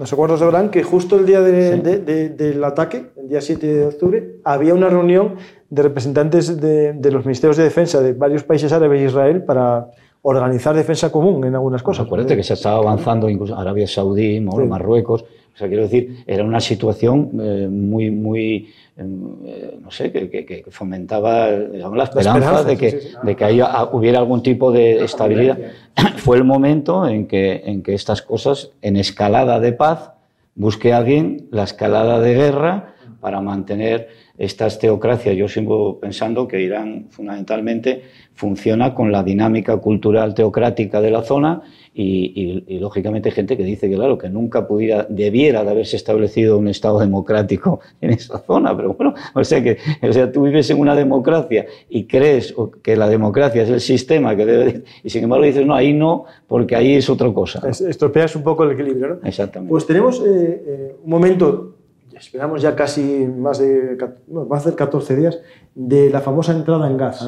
Los 0.00 0.14
acuerdos 0.14 0.40
de 0.40 0.46
Abraham, 0.46 0.70
que 0.70 0.82
justo 0.82 1.18
el 1.18 1.26
día 1.26 1.42
del 1.42 2.64
ataque, 2.64 3.10
el 3.18 3.28
día 3.28 3.42
7 3.42 3.66
de 3.66 3.84
octubre, 3.84 4.36
había 4.44 4.72
una 4.72 4.88
reunión 4.88 5.34
de 5.68 5.82
representantes 5.82 6.58
de, 6.58 7.10
los 7.10 7.26
ministerios 7.26 7.58
de 7.58 7.64
defensa 7.64 8.00
de 8.00 8.14
varios 8.14 8.42
países 8.42 8.72
árabes 8.72 9.02
y 9.02 9.04
Israel 9.04 9.44
para 9.44 9.90
organizar 10.22 10.74
defensa 10.74 11.12
común 11.12 11.44
en 11.44 11.54
algunas 11.54 11.82
cosas. 11.82 12.06
acuérdate 12.06 12.34
que 12.34 12.42
se 12.42 12.54
estaba 12.54 12.78
avanzando 12.78 13.28
incluso 13.28 13.54
Arabia 13.54 13.86
Saudí, 13.86 14.40
Marruecos. 14.40 15.26
O 15.54 15.58
sea, 15.58 15.68
quiero 15.68 15.82
decir, 15.84 16.24
era 16.26 16.44
una 16.44 16.60
situación 16.60 17.30
eh, 17.40 17.68
muy, 17.70 18.10
muy, 18.10 18.70
eh, 18.96 19.78
no 19.80 19.90
sé, 19.90 20.10
que, 20.10 20.64
fomentaba 20.70 21.50
la 21.50 22.04
esperanza, 22.04 22.64
de 22.64 22.76
que, 22.76 23.00
de 23.22 23.36
que 23.36 23.44
haya, 23.44 23.84
hubiera 23.92 24.18
algún 24.18 24.42
tipo 24.42 24.72
de 24.72 25.04
estabilidad. 25.04 25.58
Fue 26.16 26.36
el 26.36 26.44
momento 26.44 27.06
en 27.06 27.26
que, 27.26 27.62
en 27.64 27.82
que 27.82 27.94
estas 27.94 28.22
cosas, 28.22 28.70
en 28.82 28.96
escalada 28.96 29.60
de 29.60 29.72
paz, 29.72 30.12
busque 30.54 30.92
a 30.92 30.98
alguien 30.98 31.48
la 31.50 31.64
escalada 31.64 32.20
de 32.20 32.34
guerra 32.34 32.94
para 33.20 33.40
mantener 33.40 34.08
estas 34.40 34.78
teocracias. 34.78 35.36
Yo 35.36 35.48
sigo 35.48 36.00
pensando 36.00 36.48
que 36.48 36.62
Irán 36.62 37.08
fundamentalmente 37.10 38.02
funciona 38.32 38.94
con 38.94 39.12
la 39.12 39.22
dinámica 39.22 39.76
cultural 39.76 40.32
teocrática 40.34 41.02
de 41.02 41.10
la 41.10 41.22
zona 41.22 41.60
y, 41.92 42.78
lógicamente 42.80 43.28
hay 43.28 43.34
gente 43.34 43.54
que 43.58 43.64
dice 43.64 43.90
que 43.90 43.96
claro, 43.96 44.16
que 44.16 44.30
nunca 44.30 44.66
pudiera, 44.66 45.06
debiera 45.10 45.62
de 45.62 45.70
haberse 45.70 45.96
establecido 45.96 46.56
un 46.56 46.68
Estado 46.68 47.00
democrático 47.00 47.80
en 48.00 48.12
esa 48.12 48.38
zona, 48.38 48.74
pero 48.74 48.94
bueno, 48.94 49.12
o 49.34 49.44
sea 49.44 49.62
que 49.62 49.76
o 50.00 50.12
sea, 50.12 50.32
tú 50.32 50.44
vives 50.44 50.70
en 50.70 50.80
una 50.80 50.94
democracia 50.94 51.66
y 51.90 52.04
crees 52.04 52.54
que 52.82 52.96
la 52.96 53.08
democracia 53.08 53.62
es 53.64 53.68
el 53.68 53.80
sistema 53.82 54.34
que 54.34 54.46
debe, 54.46 54.84
y 55.04 55.10
sin 55.10 55.24
embargo 55.24 55.44
dices, 55.44 55.66
no, 55.66 55.74
ahí 55.74 55.92
no, 55.92 56.24
porque 56.46 56.76
ahí 56.76 56.94
es 56.94 57.10
otra 57.10 57.30
cosa. 57.30 57.60
Estropeas 57.68 58.34
un 58.36 58.42
poco 58.42 58.64
el 58.64 58.70
equilibrio, 58.70 59.08
¿no? 59.08 59.28
Exactamente. 59.28 59.70
Pues 59.70 59.86
tenemos 59.86 60.18
eh, 60.20 60.62
eh, 60.66 60.96
un 61.04 61.10
momento 61.10 61.74
esperamos 62.20 62.60
ya 62.60 62.76
casi 62.76 63.26
más 63.26 63.58
de, 63.58 63.96
más 64.28 64.64
de 64.64 64.74
14 64.74 65.16
días, 65.16 65.38
de 65.74 66.10
la 66.10 66.20
famosa 66.20 66.52
entrada 66.52 66.86
en 66.86 66.96
Gaza. 66.96 67.26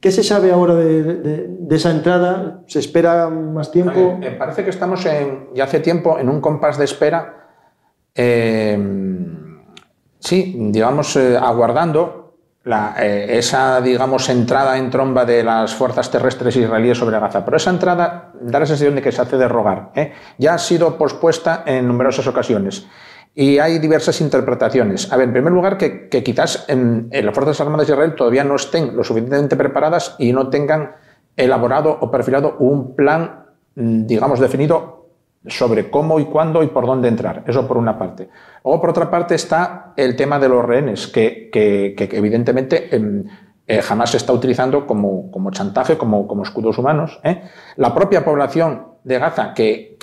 ¿Qué 0.00 0.12
se 0.12 0.22
sabe 0.22 0.52
ahora 0.52 0.74
de, 0.74 1.48
esa 1.70 1.90
entrada? 1.90 2.62
¿Se 2.66 2.78
espera 2.78 3.28
más 3.28 3.72
tiempo? 3.72 4.16
Me 4.18 4.30
parece 4.32 4.62
que 4.62 4.70
estamos 4.70 5.04
en, 5.06 5.48
ya 5.54 5.64
hace 5.64 5.80
tiempo 5.80 6.18
en 6.18 6.28
un 6.28 6.40
compás 6.40 6.78
de 6.78 6.84
espera, 6.84 7.48
eh, 8.14 8.78
sí, 10.20 10.54
digamos, 10.70 11.16
eh, 11.16 11.36
aguardando 11.36 12.36
eh, 12.98 13.26
esa, 13.30 13.80
digamos, 13.80 14.28
entrada 14.28 14.78
en 14.78 14.88
tromba 14.88 15.24
de 15.24 15.42
las 15.42 15.74
fuerzas 15.74 16.10
terrestres 16.10 16.54
israelíes 16.54 16.98
sobre 16.98 17.18
Gaza. 17.18 17.44
Pero 17.44 17.56
esa 17.56 17.70
entrada 17.70 18.30
da 18.40 18.60
la 18.60 18.66
sensación 18.66 18.94
de 18.94 19.02
que 19.02 19.10
se 19.10 19.20
hace 19.20 19.36
de 19.36 19.48
rogar. 19.48 19.90
Ya 20.38 20.54
ha 20.54 20.58
sido 20.58 20.96
pospuesta 20.96 21.64
en 21.66 21.88
numerosas 21.88 22.26
ocasiones. 22.26 22.86
Y 23.34 23.58
hay 23.58 23.80
diversas 23.80 24.20
interpretaciones. 24.20 25.12
A 25.12 25.16
ver, 25.16 25.26
en 25.26 25.32
primer 25.32 25.52
lugar, 25.52 25.76
que, 25.76 26.08
quizás 26.08 26.66
en, 26.68 27.08
las 27.10 27.34
Fuerzas 27.34 27.60
Armadas 27.60 27.88
de 27.88 27.94
Israel 27.94 28.14
todavía 28.14 28.44
no 28.44 28.54
estén 28.54 28.96
lo 28.96 29.02
suficientemente 29.02 29.56
preparadas 29.56 30.14
y 30.18 30.32
no 30.32 30.50
tengan 30.50 30.92
elaborado 31.36 31.98
o 32.00 32.10
perfilado 32.12 32.56
un 32.60 32.94
plan, 32.94 33.46
mm, 33.74 34.06
digamos, 34.06 34.38
definido 34.38 35.08
sobre 35.46 35.90
cómo 35.90 36.20
y 36.20 36.26
cuándo 36.26 36.62
y 36.62 36.68
por 36.68 36.86
dónde 36.86 37.08
entrar. 37.08 37.42
Eso 37.46 37.66
por 37.66 37.76
una 37.76 37.98
parte. 37.98 38.28
Luego, 38.64 38.80
por 38.80 38.90
otra 38.90 39.10
parte, 39.10 39.34
está 39.34 39.92
el 39.96 40.14
tema 40.14 40.38
de 40.38 40.48
los 40.48 40.64
rehenes, 40.64 41.08
que, 41.08 41.50
evidentemente 41.98 42.88
eh, 43.66 43.82
jamás 43.82 44.10
se 44.10 44.18
está 44.18 44.32
utilizando 44.32 44.86
como, 44.86 45.32
como 45.32 45.50
chantaje, 45.50 45.98
como, 45.98 46.28
como 46.28 46.44
escudos 46.44 46.78
humanos. 46.78 47.20
¿eh? 47.24 47.42
La 47.76 47.92
propia 47.92 48.24
población 48.24 48.86
de 49.02 49.18
Gaza, 49.18 49.52
que 49.54 49.98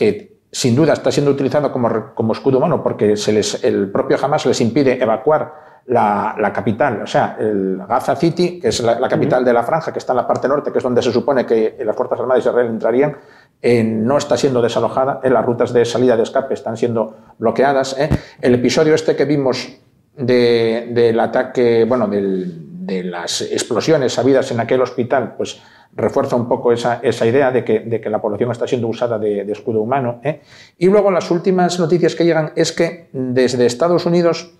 sin 0.51 0.75
duda 0.75 0.93
está 0.93 1.11
siendo 1.11 1.31
utilizado 1.31 1.71
como, 1.71 2.13
como 2.13 2.33
escudo 2.33 2.57
humano 2.57 2.83
porque 2.83 3.15
se 3.15 3.31
les, 3.31 3.63
el 3.63 3.89
propio 3.89 4.17
Hamas 4.21 4.45
les 4.45 4.59
impide 4.61 5.01
evacuar 5.01 5.71
la, 5.87 6.35
la, 6.37 6.53
capital, 6.53 7.01
o 7.01 7.07
sea, 7.07 7.37
el 7.39 7.81
Gaza 7.87 8.15
City, 8.15 8.59
que 8.59 8.67
es 8.67 8.81
la, 8.81 9.07
capital 9.09 9.43
de 9.43 9.51
la 9.51 9.63
franja, 9.63 9.91
que 9.91 9.99
está 9.99 10.13
en 10.13 10.17
la 10.17 10.27
parte 10.27 10.47
norte, 10.47 10.71
que 10.71 10.77
es 10.77 10.83
donde 10.83 11.01
se 11.01 11.11
supone 11.11 11.45
que 11.45 11.75
las 11.83 11.95
Fuerzas 11.95 12.19
Armadas 12.19 12.43
de 12.43 12.49
Israel 12.49 12.67
entrarían, 12.67 13.17
eh, 13.61 13.83
no 13.83 14.17
está 14.17 14.37
siendo 14.37 14.61
desalojada, 14.61 15.19
en 15.23 15.33
las 15.33 15.45
rutas 15.45 15.73
de 15.73 15.83
salida 15.83 16.15
de 16.15 16.23
escape 16.23 16.53
están 16.53 16.77
siendo 16.77 17.15
bloqueadas. 17.39 17.97
¿eh? 17.99 18.09
El 18.41 18.53
episodio 18.55 18.93
este 18.93 19.15
que 19.15 19.25
vimos 19.25 19.79
de, 20.15 20.91
del 20.93 21.19
ataque, 21.19 21.85
bueno, 21.85 22.07
del, 22.07 22.70
de 22.81 23.03
las 23.03 23.41
explosiones 23.41 24.17
habidas 24.17 24.49
en 24.51 24.59
aquel 24.59 24.81
hospital, 24.81 25.35
pues 25.37 25.61
refuerza 25.93 26.35
un 26.35 26.47
poco 26.47 26.71
esa, 26.71 26.99
esa 27.03 27.27
idea 27.27 27.51
de 27.51 27.63
que, 27.63 27.81
de 27.81 28.01
que, 28.01 28.09
la 28.09 28.19
población 28.19 28.49
está 28.49 28.65
siendo 28.65 28.87
usada 28.87 29.19
de, 29.19 29.41
escudo 29.51 29.81
humano. 29.81 30.19
¿eh? 30.23 30.41
Y 30.79 30.87
luego 30.87 31.11
las 31.11 31.29
últimas 31.29 31.79
noticias 31.79 32.15
que 32.15 32.25
llegan 32.25 32.53
es 32.55 32.71
que 32.71 33.09
desde 33.13 33.67
Estados 33.67 34.07
Unidos 34.07 34.51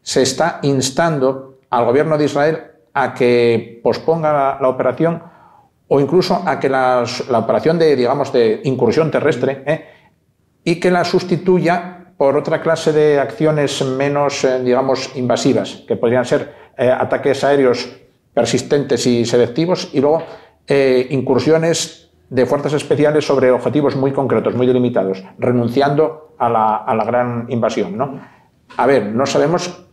se 0.00 0.22
está 0.22 0.58
instando 0.62 1.58
al 1.68 1.84
gobierno 1.84 2.16
de 2.16 2.24
Israel 2.24 2.58
a 2.94 3.12
que 3.12 3.80
posponga 3.82 4.58
la, 4.58 4.68
operación 4.68 5.22
o 5.88 6.00
incluso 6.00 6.42
a 6.46 6.58
que 6.58 6.70
la 6.70 7.04
operación 7.32 7.78
de, 7.78 7.94
digamos, 7.94 8.32
de 8.32 8.62
incursión 8.64 9.10
terrestre 9.10 9.64
¿eh? 9.66 9.84
y 10.64 10.80
que 10.80 10.90
la 10.90 11.04
sustituya 11.04 11.96
por 12.16 12.36
otra 12.36 12.62
clase 12.62 12.92
de 12.92 13.20
acciones 13.20 13.84
menos, 13.84 14.44
eh, 14.44 14.62
digamos, 14.62 15.14
invasivas, 15.16 15.84
que 15.86 15.96
podrían 15.96 16.24
ser 16.24 16.65
ataques 16.76 17.42
aéreos 17.44 17.88
persistentes 18.34 19.06
y 19.06 19.24
selectivos 19.24 19.88
y 19.94 20.00
luego 20.00 20.22
eh, 20.66 21.06
incursiones 21.10 22.10
de 22.28 22.44
fuerzas 22.44 22.72
especiales 22.74 23.24
sobre 23.24 23.50
objetivos 23.50 23.96
muy 23.96 24.12
concretos, 24.12 24.54
muy 24.54 24.66
delimitados, 24.66 25.24
renunciando 25.38 26.34
a 26.38 26.50
la, 26.50 27.04
gran 27.04 27.46
invasión. 27.48 27.96
¿no? 27.96 28.20
A 28.76 28.86
ver, 28.86 29.06
no 29.06 29.24
sabemos 29.26 29.86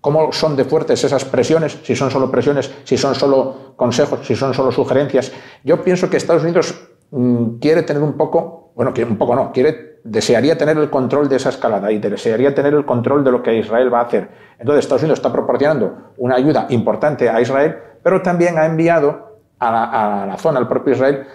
cómo 0.00 0.32
son 0.32 0.54
de 0.54 0.64
fuertes 0.64 1.02
esas 1.02 1.24
presiones, 1.24 1.78
si 1.82 1.96
son 1.96 2.10
solo 2.10 2.30
presiones, 2.30 2.70
si 2.84 2.96
son 2.96 3.14
solo 3.14 3.74
consejos, 3.76 4.20
si 4.24 4.36
son 4.36 4.54
solo 4.54 4.70
sugerencias. 4.70 5.32
Yo 5.64 5.82
pienso 5.82 6.08
que 6.08 6.18
Estados 6.18 6.44
Unidos 6.44 6.74
mm, 7.10 7.58
quiere 7.58 7.82
tener 7.82 8.02
un 8.02 8.14
poco, 8.14 8.72
bueno, 8.74 8.92
que 8.92 9.04
un 9.04 9.16
poco 9.16 9.34
no, 9.34 9.52
quiere, 9.52 10.00
desearía 10.04 10.56
tener 10.56 10.76
el 10.78 10.90
control 10.90 11.28
de 11.28 11.36
esa 11.36 11.48
escalada 11.48 11.90
y 11.90 11.98
desearía 11.98 12.54
tener 12.54 12.74
el 12.74 12.84
control 12.84 13.24
de 13.24 13.32
lo 13.32 13.42
que 13.42 13.56
Israel 13.56 13.92
va 13.92 14.00
a 14.00 14.04
hacer. 14.04 14.28
Entonces 14.58 14.84
Estados 14.84 15.02
Unidos 15.02 15.18
está 15.18 15.32
proporcionando 15.32 16.12
una 16.18 16.36
ayuda 16.36 16.66
importante 16.70 17.28
a 17.28 17.40
Israel, 17.40 17.76
pero 18.02 18.22
también 18.22 18.58
ha 18.58 18.66
enviado 18.66 19.26
a 19.58 20.26
la, 20.28 20.36
zona, 20.38 20.58
al 20.58 20.68
propio 20.68 20.92
Israel, 20.92 21.26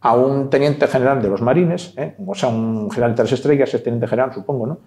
a 0.00 0.14
un 0.14 0.50
teniente 0.50 0.86
general 0.86 1.22
de 1.22 1.28
los 1.28 1.40
marines, 1.40 1.94
¿eh? 1.96 2.14
o 2.26 2.34
sea, 2.34 2.48
un 2.48 2.90
general 2.90 3.12
de 3.12 3.16
tres 3.16 3.32
estrellas, 3.32 3.72
es 3.72 3.82
teniente 3.82 4.06
general, 4.06 4.32
supongo, 4.32 4.66
¿no? 4.66 4.78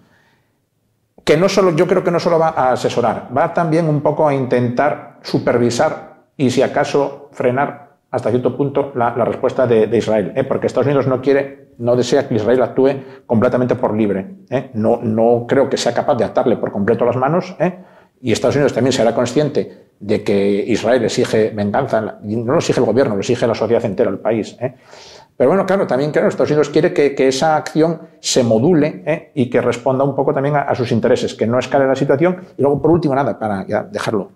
Que 1.24 1.36
no 1.36 1.48
solo, 1.48 1.70
yo 1.70 1.86
creo 1.86 2.02
que 2.02 2.10
no 2.10 2.18
solo 2.18 2.38
va 2.38 2.48
a 2.48 2.72
asesorar, 2.72 3.28
va 3.36 3.54
también 3.54 3.88
un 3.88 4.00
poco 4.00 4.26
a 4.26 4.34
intentar 4.34 5.18
supervisar 5.22 6.24
y, 6.36 6.50
si 6.50 6.62
acaso, 6.62 7.28
frenar 7.32 7.91
hasta 8.12 8.30
cierto 8.30 8.56
punto 8.56 8.92
la, 8.94 9.10
respuesta 9.10 9.66
de, 9.66 9.96
Israel, 9.96 10.32
¿eh? 10.36 10.44
porque 10.44 10.68
Estados 10.68 10.86
Unidos 10.86 11.08
no 11.08 11.20
quiere, 11.20 11.70
no 11.78 11.96
desea 11.96 12.28
que 12.28 12.34
Israel 12.34 12.62
actúe 12.62 12.90
completamente 13.26 13.74
por 13.74 13.96
libre. 13.96 14.36
¿eh? 14.50 14.70
No, 14.74 15.00
no 15.02 15.46
creo 15.48 15.68
que 15.68 15.76
sea 15.76 15.92
capaz 15.92 16.14
de 16.16 16.24
atarle 16.24 16.58
por 16.58 16.70
completo 16.70 17.04
las 17.04 17.16
manos, 17.16 17.56
y 18.20 18.30
Estados 18.30 18.54
Unidos 18.54 18.72
también 18.72 18.92
será 18.92 19.14
consciente 19.14 19.88
de 19.98 20.22
que 20.22 20.64
Israel 20.68 21.04
exige 21.04 21.50
venganza, 21.50 22.18
no 22.22 22.52
lo 22.52 22.58
exige 22.58 22.80
el 22.80 22.86
gobierno, 22.86 23.14
lo 23.14 23.20
exige 23.20 23.46
la 23.46 23.54
sociedad 23.54 23.84
entera, 23.84 24.10
el 24.10 24.18
país. 24.18 24.56
¿eh? 24.60 24.74
Pero 25.36 25.50
bueno, 25.50 25.66
claro, 25.66 25.86
también 25.88 26.12
claro, 26.12 26.28
Estados 26.28 26.50
Unidos 26.50 26.68
quiere 26.68 26.92
que, 26.92 27.14
esa 27.26 27.56
acción 27.56 28.00
se 28.20 28.44
module 28.44 29.02
¿eh? 29.06 29.32
y 29.34 29.50
que 29.50 29.60
responda 29.60 30.04
un 30.04 30.14
poco 30.14 30.32
también 30.32 30.54
a, 30.54 30.72
sus 30.74 30.92
intereses, 30.92 31.34
que 31.34 31.46
no 31.46 31.58
escale 31.58 31.86
la 31.86 31.96
situación. 31.96 32.36
Y 32.56 32.62
luego, 32.62 32.80
por 32.80 32.92
último, 32.92 33.14
nada, 33.14 33.38
para 33.38 33.64
dejarlo, 33.90 34.32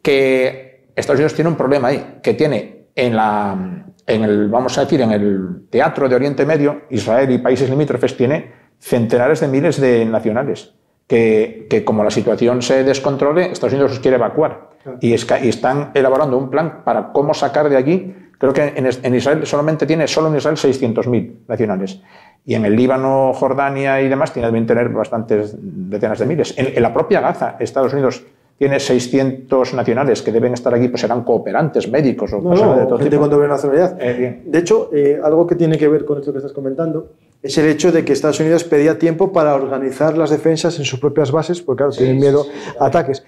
que 0.00 0.69
Estados 0.94 1.18
Unidos 1.18 1.34
tiene 1.34 1.50
un 1.50 1.56
problema 1.56 1.88
ahí, 1.88 2.18
que 2.22 2.34
tiene 2.34 2.86
en 2.94 3.16
la, 3.16 3.84
en 4.06 4.22
el, 4.22 4.48
vamos 4.48 4.76
a 4.78 4.82
decir, 4.82 5.00
en 5.00 5.12
el 5.12 5.68
teatro 5.70 6.08
de 6.08 6.16
Oriente 6.16 6.44
Medio, 6.44 6.82
Israel 6.90 7.30
y 7.30 7.38
países 7.38 7.70
limítrofes 7.70 8.16
tiene 8.16 8.52
centenares 8.78 9.40
de 9.40 9.48
miles 9.48 9.80
de 9.80 10.04
nacionales 10.04 10.74
que, 11.10 11.82
como 11.84 12.04
la 12.04 12.10
situación 12.10 12.62
se 12.62 12.84
descontrole, 12.84 13.50
Estados 13.50 13.72
Unidos 13.72 13.90
los 13.90 14.00
quiere 14.00 14.16
evacuar. 14.16 14.70
Y, 15.00 15.12
están 15.12 15.90
elaborando 15.94 16.38
un 16.38 16.50
plan 16.50 16.84
para 16.84 17.12
cómo 17.12 17.34
sacar 17.34 17.68
de 17.68 17.76
allí. 17.76 18.14
Creo 18.38 18.52
que 18.52 18.72
en, 18.76 19.14
Israel 19.14 19.44
solamente 19.44 19.86
tiene, 19.86 20.06
solo 20.06 20.28
en 20.28 20.36
Israel, 20.36 20.56
600.000 20.56 21.48
nacionales. 21.48 22.00
Y 22.46 22.54
en 22.54 22.64
el 22.64 22.76
Líbano, 22.76 23.32
Jordania 23.34 24.00
y 24.00 24.08
demás 24.08 24.32
tiene, 24.32 24.46
deben 24.46 24.66
tener 24.66 24.88
bastantes 24.90 25.56
decenas 25.58 26.20
de 26.20 26.26
miles. 26.26 26.54
En, 26.56 26.80
la 26.80 26.92
propia 26.92 27.20
Gaza, 27.20 27.56
Estados 27.58 27.92
Unidos 27.92 28.24
tiene 28.60 28.78
600 28.78 29.72
nacionales 29.72 30.20
que 30.20 30.30
deben 30.30 30.52
estar 30.52 30.74
aquí, 30.74 30.88
pues 30.88 31.00
serán 31.00 31.24
cooperantes, 31.24 31.90
médicos 31.90 32.30
o 32.34 32.42
cosas 32.42 32.76
de 32.80 32.84
todo 32.84 32.98
gente 32.98 33.16
con 33.16 33.30
doble 33.30 33.48
nacionalidad. 33.48 33.96
Eh, 33.98 34.42
de 34.44 34.58
hecho, 34.58 34.90
eh, 34.92 35.18
algo 35.24 35.46
que 35.46 35.54
tiene 35.54 35.78
que 35.78 35.88
ver 35.88 36.04
con 36.04 36.18
esto 36.18 36.30
que 36.30 36.40
estás 36.40 36.52
comentando 36.52 37.08
es 37.42 37.56
el 37.56 37.66
hecho 37.68 37.90
de 37.90 38.04
que 38.04 38.12
Estados 38.12 38.38
Unidos 38.38 38.64
pedía 38.64 38.98
tiempo 38.98 39.32
para 39.32 39.54
organizar 39.54 40.18
las 40.18 40.28
defensas 40.28 40.78
en 40.78 40.84
sus 40.84 41.00
propias 41.00 41.32
bases, 41.32 41.62
porque 41.62 41.78
claro, 41.78 41.92
tienen 41.92 42.18
miedo 42.18 42.44
a 42.78 42.88
ataques. 42.88 43.24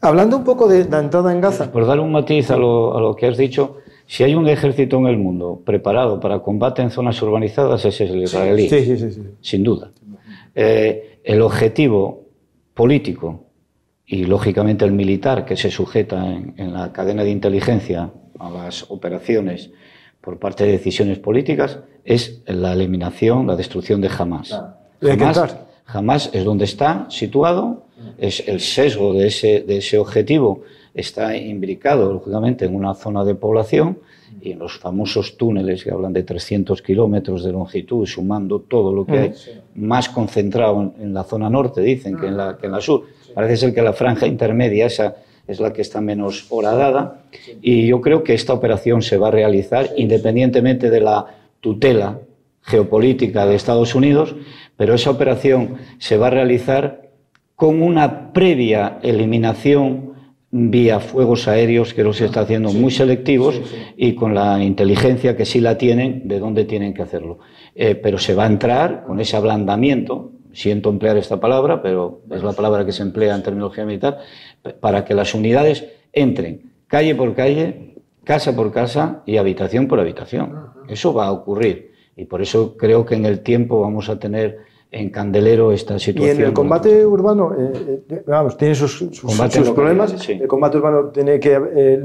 Hablando 0.00 0.38
un 0.38 0.44
poco 0.44 0.66
de 0.66 0.86
la 0.86 1.00
entrada 1.00 1.30
en 1.30 1.42
Gaza. 1.42 1.70
Por 1.70 1.84
dar 1.84 2.00
un 2.00 2.10
matiz 2.10 2.50
a 2.50 2.56
lo, 2.56 2.96
a 2.96 3.02
lo, 3.02 3.14
que 3.16 3.26
has 3.26 3.36
dicho, 3.36 3.76
si 4.06 4.24
hay 4.24 4.34
un 4.34 4.48
ejército 4.48 4.96
en 4.96 5.08
el 5.08 5.18
mundo 5.18 5.60
preparado 5.62 6.20
para 6.20 6.38
combate 6.38 6.80
en 6.80 6.90
zonas 6.90 7.20
urbanizadas, 7.20 7.84
ese 7.84 8.04
es 8.04 8.10
el 8.12 8.22
israelí. 8.22 8.66
Sí, 8.66 8.82
sí, 8.82 8.96
sí, 8.96 9.22
sin 9.42 9.62
duda. 9.62 9.90
Eh, 10.54 11.20
el 11.22 11.42
objetivo 11.42 12.22
político 12.72 13.47
y 14.08 14.24
lógicamente 14.24 14.86
el 14.86 14.92
militar 14.92 15.44
que 15.44 15.56
se 15.56 15.70
sujeta 15.70 16.26
en, 16.26 16.72
la 16.72 16.92
cadena 16.92 17.22
de 17.22 17.30
inteligencia 17.30 18.10
a 18.38 18.50
las 18.50 18.90
operaciones 18.90 19.70
por 20.22 20.38
parte 20.38 20.64
de 20.64 20.72
decisiones 20.72 21.18
políticas 21.18 21.78
es 22.04 22.40
la 22.46 22.72
eliminación, 22.72 23.46
la 23.46 23.54
destrucción 23.54 24.00
de 24.00 24.08
Hamas. 24.08 24.58
Hamas, 25.86 26.30
es 26.32 26.44
donde 26.44 26.64
está 26.64 27.06
situado, 27.10 27.86
es 28.18 28.46
el 28.48 28.60
sesgo 28.60 29.12
de 29.12 29.26
ese, 29.26 29.60
de 29.60 29.78
ese 29.78 29.98
objetivo 29.98 30.62
está 30.94 31.36
imbricado, 31.36 32.12
lógicamente, 32.12 32.64
en 32.64 32.74
una 32.74 32.94
zona 32.94 33.24
de 33.24 33.34
población 33.34 33.98
y 34.40 34.52
en 34.52 34.58
los 34.58 34.78
famosos 34.78 35.36
túneles 35.36 35.84
que 35.84 35.90
hablan 35.90 36.12
de 36.12 36.22
300 36.22 36.82
kilómetros 36.82 37.44
de 37.44 37.52
longitud, 37.52 38.06
sumando 38.06 38.60
todo 38.60 38.92
lo 38.92 39.06
que 39.06 39.12
mm, 39.12 39.22
hay, 39.22 39.32
más 39.76 40.08
concentrado 40.08 40.94
en, 40.98 41.14
la 41.14 41.24
zona 41.24 41.48
norte, 41.48 41.80
dicen, 41.82 42.16
que, 42.18 42.26
en 42.26 42.36
la, 42.36 42.56
que 42.56 42.66
en 42.66 42.72
la 42.72 42.80
sur. 42.80 43.04
Parece 43.38 43.56
ser 43.56 43.72
que 43.72 43.82
la 43.82 43.92
franja 43.92 44.26
intermedia, 44.26 44.86
esa 44.86 45.14
es 45.46 45.60
la 45.60 45.72
que 45.72 45.80
está 45.80 46.00
menos 46.00 46.46
horadada, 46.48 47.22
y 47.62 47.86
yo 47.86 48.00
creo 48.00 48.24
que 48.24 48.34
esta 48.34 48.52
operación 48.52 49.00
se 49.00 49.16
va 49.16 49.28
a 49.28 49.30
realizar 49.30 49.90
independientemente 49.96 50.90
de 50.90 51.00
la 51.00 51.24
tutela 51.60 52.18
geopolítica 52.62 53.46
de 53.46 53.54
Estados 53.54 53.94
Unidos, 53.94 54.34
pero 54.76 54.92
esa 54.92 55.10
operación 55.10 55.76
se 56.00 56.16
va 56.16 56.26
a 56.26 56.30
realizar 56.30 57.10
con 57.54 57.80
una 57.80 58.32
previa 58.32 58.98
eliminación 59.04 60.14
vía 60.50 60.98
fuegos 60.98 61.46
aéreos 61.46 61.94
que 61.94 62.02
los 62.02 62.20
está 62.20 62.40
haciendo 62.40 62.72
muy 62.72 62.90
selectivos 62.90 63.60
y 63.96 64.14
con 64.14 64.34
la 64.34 64.64
inteligencia 64.64 65.36
que 65.36 65.44
sí 65.44 65.60
la 65.60 65.78
tienen 65.78 66.26
de 66.26 66.40
dónde 66.40 66.64
tienen 66.64 66.92
que 66.92 67.02
hacerlo. 67.02 67.38
Eh, 67.76 67.94
pero 67.94 68.18
se 68.18 68.34
va 68.34 68.42
a 68.42 68.48
entrar 68.48 69.04
con 69.06 69.20
ese 69.20 69.36
ablandamiento, 69.36 70.32
siento 70.58 70.90
emplear 70.90 71.16
esta 71.16 71.38
palabra, 71.38 71.80
pero 71.80 72.22
es 72.30 72.42
la 72.42 72.52
palabra 72.52 72.84
que 72.84 72.92
se 72.92 73.02
emplea 73.02 73.34
en 73.34 73.42
terminología 73.42 73.84
militar, 73.84 74.18
para 74.80 75.04
que 75.04 75.14
las 75.14 75.34
unidades 75.34 75.84
entren 76.12 76.72
calle 76.88 77.14
por 77.14 77.34
calle, 77.34 77.94
casa 78.24 78.56
por 78.56 78.72
casa 78.72 79.22
y 79.24 79.36
habitación 79.36 79.86
por 79.86 80.00
habitación. 80.00 80.70
Eso 80.88 81.14
va 81.14 81.26
a 81.26 81.32
ocurrir 81.32 81.92
y 82.16 82.24
por 82.24 82.42
eso 82.42 82.76
creo 82.76 83.06
que 83.06 83.14
en 83.14 83.24
el 83.24 83.40
tiempo 83.40 83.80
vamos 83.80 84.08
a 84.08 84.18
tener 84.18 84.58
en 84.90 85.10
candelero 85.10 85.70
esta 85.70 85.98
situación. 85.98 86.36
Y 86.36 86.40
en 86.40 86.46
el 86.48 86.52
combate 86.54 87.04
urbano, 87.06 87.52
eh, 87.52 88.02
eh, 88.08 88.22
vamos, 88.26 88.56
tiene 88.56 88.74
sus, 88.74 89.20
problemas. 89.74 90.28
El 90.28 90.48
combate 90.48 90.78
urbano 90.78 91.10
tiene 91.10 91.38
que. 91.38 91.60
Eh, 91.76 92.02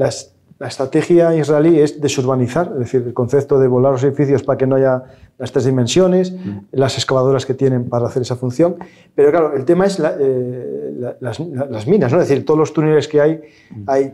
la 0.60 0.68
estrategia 0.68 1.36
israelí 1.36 1.80
es 1.80 2.00
desurbanizar, 2.00 2.72
es 2.74 2.80
decir, 2.80 3.04
el 3.06 3.14
concepto 3.14 3.60
de 3.60 3.68
volar 3.68 3.94
los 3.94 4.04
edificios 4.04 4.44
para 4.44 4.58
que 4.58 4.68
no 4.68 4.76
haya 4.76 5.04
las 5.38 5.52
tres 5.52 5.66
dimensiones, 5.66 6.32
mm. 6.32 6.58
las 6.72 6.96
excavadoras 6.96 7.46
que 7.46 7.54
tienen 7.54 7.90
para 7.90 8.08
hacer 8.08 8.22
esa 8.22 8.36
función. 8.36 8.76
Pero 9.16 9.32
claro, 9.32 9.56
el 9.56 9.66
tema 9.66 9.86
es 9.86 10.00
las, 10.00 11.88
minas, 11.88 12.12
¿no? 12.12 12.22
Es 12.22 12.30
decir, 12.30 12.46
todos 12.46 12.60
los 12.60 12.74
túneles 12.74 13.08
que 13.08 13.22
hay, 13.22 13.42
mm. 13.72 13.84
hay 13.88 14.14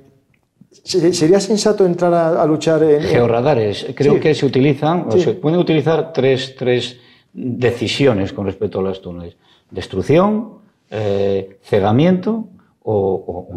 ¿Sería 0.72 1.40
sensato 1.40 1.84
entrar 1.84 2.14
a, 2.14 2.46
luchar 2.46 2.84
en... 2.84 3.02
Georradares. 3.02 3.88
Creo 3.96 4.20
que 4.20 4.36
se 4.36 4.46
utilizan, 4.46 5.08
o 5.10 5.18
se 5.18 5.34
pueden 5.34 5.60
utilizar 5.60 6.14
tres, 6.14 6.56
tres 6.56 7.00
decisiones 7.34 8.34
con 8.34 8.46
respecto 8.46 8.80
a 8.80 8.84
los 8.84 9.02
túneles. 9.02 9.36
Destrucción, 9.72 10.60
eh, 10.92 11.58
cegamiento 11.64 12.50
o, 12.84 13.48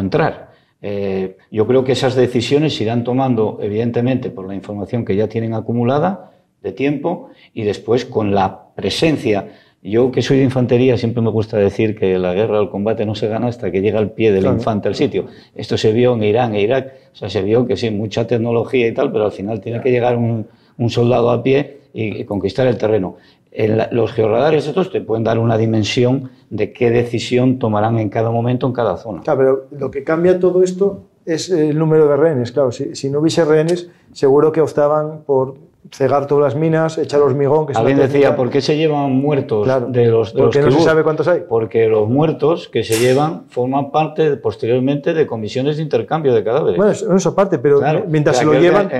entrar. 0.00 0.51
Eh, 0.82 1.36
yo 1.50 1.66
creo 1.66 1.84
que 1.84 1.92
esas 1.92 2.16
decisiones 2.16 2.74
se 2.74 2.82
irán 2.82 3.04
tomando, 3.04 3.58
evidentemente, 3.62 4.30
por 4.30 4.46
la 4.48 4.54
información 4.54 5.04
que 5.04 5.14
ya 5.14 5.28
tienen 5.28 5.54
acumulada 5.54 6.32
de 6.60 6.72
tiempo 6.72 7.30
y 7.54 7.62
después 7.62 8.04
con 8.04 8.34
la 8.34 8.66
presencia. 8.74 9.48
Yo, 9.82 10.12
que 10.12 10.22
soy 10.22 10.38
de 10.38 10.44
infantería, 10.44 10.96
siempre 10.96 11.22
me 11.22 11.30
gusta 11.30 11.56
decir 11.56 11.96
que 11.96 12.18
la 12.18 12.34
guerra 12.34 12.60
o 12.60 12.62
el 12.62 12.70
combate 12.70 13.06
no 13.06 13.14
se 13.14 13.28
gana 13.28 13.48
hasta 13.48 13.70
que 13.70 13.80
llega 13.80 13.98
el 13.98 14.10
pie 14.10 14.32
del 14.32 14.46
infante 14.46 14.88
al 14.88 14.94
sitio. 14.94 15.26
Esto 15.54 15.76
se 15.76 15.92
vio 15.92 16.14
en 16.14 16.22
Irán 16.22 16.54
e 16.54 16.62
Irak. 16.62 16.92
O 17.12 17.16
sea, 17.16 17.28
se 17.28 17.42
vio 17.42 17.66
que 17.66 17.76
sí, 17.76 17.90
mucha 17.90 18.26
tecnología 18.26 18.86
y 18.86 18.92
tal, 18.92 19.10
pero 19.10 19.24
al 19.24 19.32
final 19.32 19.60
tiene 19.60 19.80
que 19.80 19.90
llegar 19.90 20.16
un, 20.16 20.46
un 20.78 20.90
soldado 20.90 21.30
a 21.30 21.42
pie 21.42 21.80
y, 21.92 22.24
conquistar 22.24 22.66
el 22.66 22.78
terreno. 22.78 23.16
los 23.90 24.12
georradares 24.12 24.66
estos 24.66 24.90
te 24.90 25.00
pueden 25.00 25.24
dar 25.24 25.38
una 25.38 25.58
dimensión 25.58 26.30
de 26.50 26.72
qué 26.72 26.90
decisión 26.90 27.58
tomarán 27.58 27.98
en 27.98 28.08
cada 28.08 28.30
momento 28.30 28.66
en 28.66 28.72
cada 28.72 28.96
zona. 28.96 29.22
Claro, 29.22 29.38
pero 29.38 29.80
lo 29.80 29.90
que 29.90 30.04
cambia 30.04 30.38
todo 30.38 30.62
esto 30.62 31.02
es 31.24 31.50
el 31.50 31.78
número 31.78 32.08
de 32.08 32.16
rehenes. 32.16 32.52
Claro, 32.52 32.72
si, 32.72 32.94
si 32.94 33.10
no 33.10 33.20
hubiese 33.20 33.44
rehenes, 33.44 33.90
seguro 34.12 34.52
que 34.52 34.60
optaban 34.60 35.22
por 35.24 35.54
cegar 35.90 36.26
todas 36.26 36.54
las 36.54 36.60
minas, 36.60 36.98
echar 36.98 37.20
hormigón. 37.20 37.66
Que 37.66 37.72
Alguien 37.74 37.98
decía, 37.98 38.36
¿por 38.36 38.50
qué 38.50 38.60
se 38.60 38.76
llevan 38.76 39.12
muertos 39.12 39.66
de 39.92 40.06
los 40.06 40.32
de 40.32 40.42
Porque 40.42 40.60
no 40.60 40.70
se 40.70 40.80
sabe 40.80 41.02
cuántos 41.02 41.28
hay. 41.28 41.42
Porque 41.48 41.88
los 41.88 42.08
muertos 42.08 42.68
que 42.68 42.84
se 42.84 42.98
llevan 42.98 43.44
forman 43.48 43.90
parte 43.90 44.36
posteriormente 44.36 45.14
de 45.14 45.26
comisiones 45.26 45.76
de 45.76 45.82
intercambio 45.82 46.32
de 46.34 46.44
cadáveres. 46.44 46.76
Bueno, 46.76 46.92
eso, 46.92 47.28
aparte, 47.28 47.58
pero 47.58 47.80
mientras 48.08 48.36
se 48.36 48.44
lo 48.44 48.54
llevan... 48.54 48.90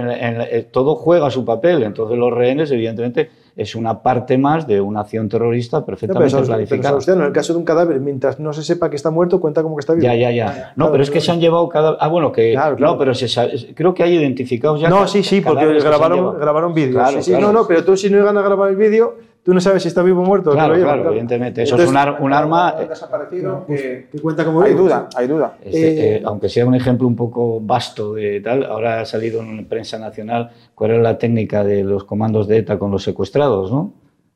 Todo 0.70 0.94
juega 0.94 1.30
su 1.30 1.44
papel, 1.44 1.82
entonces 1.82 2.18
los 2.18 2.32
rehenes, 2.32 2.70
evidentemente 2.70 3.41
es 3.56 3.74
una 3.74 4.02
parte 4.02 4.38
más 4.38 4.66
de 4.66 4.80
una 4.80 5.00
acción 5.00 5.28
terrorista 5.28 5.84
perfectamente 5.84 6.36
planificada. 6.42 6.98
Pero, 7.04 7.20
en 7.20 7.26
el 7.26 7.32
caso 7.32 7.52
de 7.52 7.58
un 7.58 7.64
cadáver, 7.64 8.00
mientras 8.00 8.40
no 8.40 8.52
se 8.52 8.62
sepa 8.62 8.88
que 8.88 8.96
está 8.96 9.10
muerto, 9.10 9.40
cuenta 9.40 9.62
como 9.62 9.76
que 9.76 9.80
está 9.80 9.92
vivo. 9.92 10.04
Ya, 10.04 10.14
ya, 10.14 10.30
ya. 10.30 10.72
No, 10.76 10.90
pero 10.90 11.02
es 11.02 11.10
que 11.10 11.20
se 11.20 11.30
han 11.30 11.40
llevado 11.40 11.68
cada... 11.68 11.96
Ah, 12.00 12.08
bueno, 12.08 12.32
que... 12.32 12.56
No, 12.78 12.98
pero 12.98 13.14
se 13.14 13.74
creo 13.74 13.94
que 13.94 14.02
hay 14.02 14.14
identificados 14.14 14.80
ya... 14.80 14.88
No, 14.88 15.06
sí, 15.06 15.22
sí, 15.22 15.40
porque 15.40 15.66
grabaron, 15.80 16.38
grabaron 16.38 16.74
vídeos. 16.74 17.10
sí, 17.10 17.22
sí, 17.22 17.32
No, 17.32 17.52
no, 17.52 17.66
pero 17.66 17.84
tú 17.84 17.96
si 17.96 18.10
no 18.10 18.18
llegan 18.18 18.38
a 18.38 18.42
grabar 18.42 18.70
el 18.70 18.76
vídeo 18.76 19.31
tú 19.42 19.52
no 19.52 19.60
sabes 19.60 19.82
si 19.82 19.88
está 19.88 20.02
vivo 20.02 20.22
o 20.22 20.24
muerto. 20.24 20.52
Claro, 20.52 20.74
claro, 20.74 21.10
evidentemente. 21.10 21.62
Eso 21.62 21.76
es 21.76 21.88
un, 21.88 21.96
arma. 21.96 22.74
Eh, 22.80 22.86
desaparecido 22.88 23.66
que, 23.66 24.06
cuenta 24.20 24.44
como 24.44 24.62
Hay 24.62 24.74
duda, 24.74 25.08
hay 25.16 25.26
duda. 25.26 25.56
Este, 25.62 26.16
eh, 26.16 26.22
aunque 26.24 26.48
sea 26.48 26.66
un 26.66 26.74
ejemplo 26.74 27.06
un 27.06 27.16
poco 27.16 27.60
vasto 27.60 28.14
de 28.14 28.40
tal, 28.40 28.64
ahora 28.64 29.00
ha 29.00 29.04
salido 29.04 29.40
en 29.40 29.66
prensa 29.66 29.98
nacional 29.98 30.50
cuál 30.74 30.92
era 30.92 31.02
la 31.02 31.18
técnica 31.18 31.64
de 31.64 31.84
los 31.84 32.04
comandos 32.04 32.46
de 32.48 32.58
ETA 32.58 32.78
con 32.78 32.90
los 32.90 33.02
secuestrados, 33.02 33.70
¿no? 33.72 33.92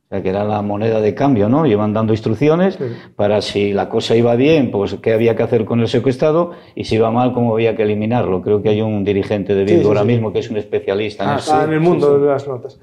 O 0.06 0.08
sea, 0.08 0.22
que 0.22 0.28
era 0.28 0.44
la 0.44 0.62
moneda 0.62 1.00
de 1.00 1.16
cambio, 1.16 1.48
¿no? 1.48 1.66
Iban 1.66 1.92
dando 1.92 2.12
instrucciones 2.12 2.78
para 3.16 3.42
si 3.42 3.72
la 3.72 3.88
cosa 3.88 4.14
iba 4.14 4.36
bien, 4.36 4.70
pues 4.70 4.94
qué 5.02 5.12
había 5.12 5.34
que 5.34 5.42
hacer 5.42 5.64
con 5.64 5.80
el 5.80 5.88
secuestrado 5.88 6.52
y 6.76 6.84
si 6.84 6.94
iba 6.94 7.10
mal, 7.10 7.32
cómo 7.32 7.52
había 7.54 7.74
que 7.74 7.82
eliminarlo. 7.82 8.40
Creo 8.40 8.62
que 8.62 8.68
hay 8.68 8.82
un 8.82 9.02
dirigente 9.02 9.56
de 9.56 9.64
Bildu 9.64 9.88
ahora 9.88 10.04
mismo 10.04 10.32
que 10.32 10.38
es 10.38 10.48
un 10.48 10.58
especialista 10.58 11.24
en 11.24 11.30
ah, 11.30 11.36
Está 11.38 11.64
en 11.64 11.72
el 11.72 11.80
mundo 11.80 12.20
de 12.20 12.26
las 12.28 12.46
notas. 12.46 12.78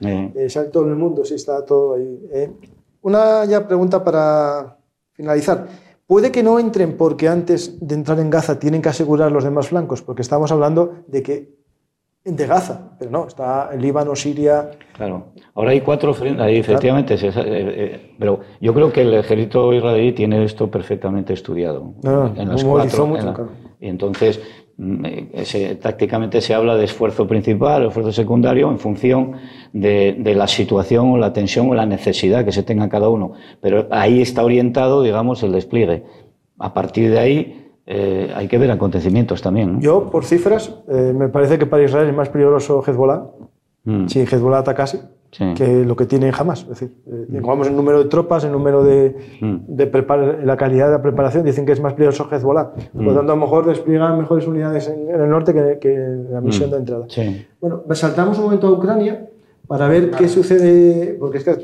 Todo 0.74 0.84
en 0.84 0.90
el 0.90 0.98
mundo, 0.98 1.24
sí, 1.24 1.36
está 1.36 1.66
todo 1.66 1.94
ahí. 1.94 2.20
Eh, 2.34 2.52
una 3.04 3.46
ya 3.46 3.66
pregunta 3.66 4.04
para 4.04 4.78
finalizar. 5.14 5.68
Puede 6.06 6.30
que 6.30 6.44
no 6.44 6.60
entren 6.60 6.98
porque 6.98 7.30
antes 7.30 7.78
de 7.80 7.96
entrar 7.96 8.20
en 8.20 8.30
Gaza 8.30 8.60
tienen 8.60 8.82
que 8.82 8.90
asegurar 8.90 9.32
los 9.32 9.46
demás 9.46 9.70
flancos, 9.70 10.02
porque 10.02 10.22
estamos 10.22 10.52
hablando 10.52 10.96
de 11.08 11.24
que 11.24 11.63
de 12.26 12.48
Gaza, 12.48 12.96
pero 12.98 13.12
no, 13.12 13.28
está 13.28 13.70
en 13.74 13.82
Líbano, 13.82 14.16
Siria. 14.16 14.72
Claro, 14.96 15.34
ahora 15.56 15.72
hay 15.72 15.82
cuatro 15.82 16.14
frentes, 16.14 16.42
ahí 16.42 16.58
efectivamente, 16.58 17.16
eh, 17.16 17.32
eh, 17.36 18.16
pero 18.18 18.40
yo 18.62 18.74
creo 18.74 18.94
que 18.94 19.02
el 19.02 19.14
ejército 19.16 19.74
israelí 19.74 20.14
tiene 20.14 20.44
esto 20.46 20.72
perfectamente 20.72 21.34
estudiado. 21.34 21.94
en 22.04 22.48
las 22.48 22.64
cuatro, 22.64 23.14
Y 23.82 23.90
entonces, 23.90 24.40
mm, 24.78 25.06
eh, 25.06 25.78
tácticamente 25.82 26.40
se 26.40 26.54
habla 26.54 26.78
de 26.78 26.86
esfuerzo 26.86 27.28
principal, 27.28 27.88
esfuerzo 27.88 28.14
secundario, 28.14 28.70
en 28.70 28.80
función 28.80 29.34
de, 29.74 30.16
de, 30.18 30.34
la 30.34 30.48
situación 30.48 31.10
o 31.12 31.18
la 31.18 31.34
tensión 31.34 31.70
o 31.70 31.74
la 31.74 31.86
necesidad 31.86 32.46
que 32.46 32.54
se 32.54 32.64
tenga 32.64 32.88
cada 32.88 33.10
uno. 33.10 33.34
Pero 33.60 33.88
ahí 33.92 34.22
está 34.22 34.46
orientado, 34.46 35.04
digamos, 35.04 35.44
el 35.44 35.52
despliegue. 35.52 36.04
A 36.58 36.74
partir 36.74 37.12
de 37.12 37.20
ahí 37.20 37.63
eh, 37.86 38.32
hay 38.34 38.48
que 38.48 38.58
ver 38.58 38.72
acontecimientos 38.72 39.42
también. 39.42 39.82
Yo, 39.82 40.10
por 40.10 40.24
cifras, 40.24 40.74
eh, 40.88 41.14
me 41.16 41.30
parece 41.30 41.60
que 41.60 41.66
para 41.66 41.84
Israel 41.84 42.08
es 42.08 42.16
más 42.16 42.30
peligroso 42.30 42.82
Hezbollah, 42.86 43.24
mm. 43.84 44.08
si 44.08 44.22
Hezbollah 44.22 44.60
atacase, 44.60 45.02
que 45.56 45.84
lo 45.84 45.96
que 45.96 46.06
tiene 46.06 46.32
jamás. 46.32 46.62
Es 46.62 46.70
decir, 46.70 46.96
eh, 47.08 47.40
mm. 47.40 47.46
vamos 47.46 47.68
el 47.68 47.76
número 47.76 48.04
de 48.04 48.10
tropas, 48.10 48.46
el 48.46 48.52
número 48.52 48.84
de, 48.84 49.16
mm. 49.42 49.56
de 49.68 50.42
la 50.44 50.56
calidad 50.56 50.88
de 50.88 50.92
la 50.94 51.02
preparación, 51.02 51.44
dicen 51.44 51.66
que 51.66 51.74
es 51.74 51.82
más 51.82 51.94
peligroso 51.94 52.30
Hezbollah. 52.32 52.72
Por 52.94 53.04
lo 53.04 53.14
tanto, 53.14 53.34
a 53.34 53.36
lo 53.36 53.42
mejor 53.42 53.66
despliegan 53.66 54.18
mejores 54.18 54.48
unidades 54.48 54.88
en, 54.88 55.10
el 55.10 55.30
norte 55.30 55.54
que, 55.54 55.80
que 55.80 55.98
la 56.32 56.40
misión 56.40 56.72
de 56.72 56.78
entrada. 56.78 57.08
Bueno, 57.60 57.84
saltamos 57.92 58.38
un 58.38 58.46
momento 58.46 58.68
a 58.68 58.72
Ucrania 58.72 59.28
para 59.68 59.88
ver 59.88 60.12
qué 60.12 60.28
sucede, 60.28 61.16
porque 61.18 61.38
es 61.38 61.44
que 61.44 61.58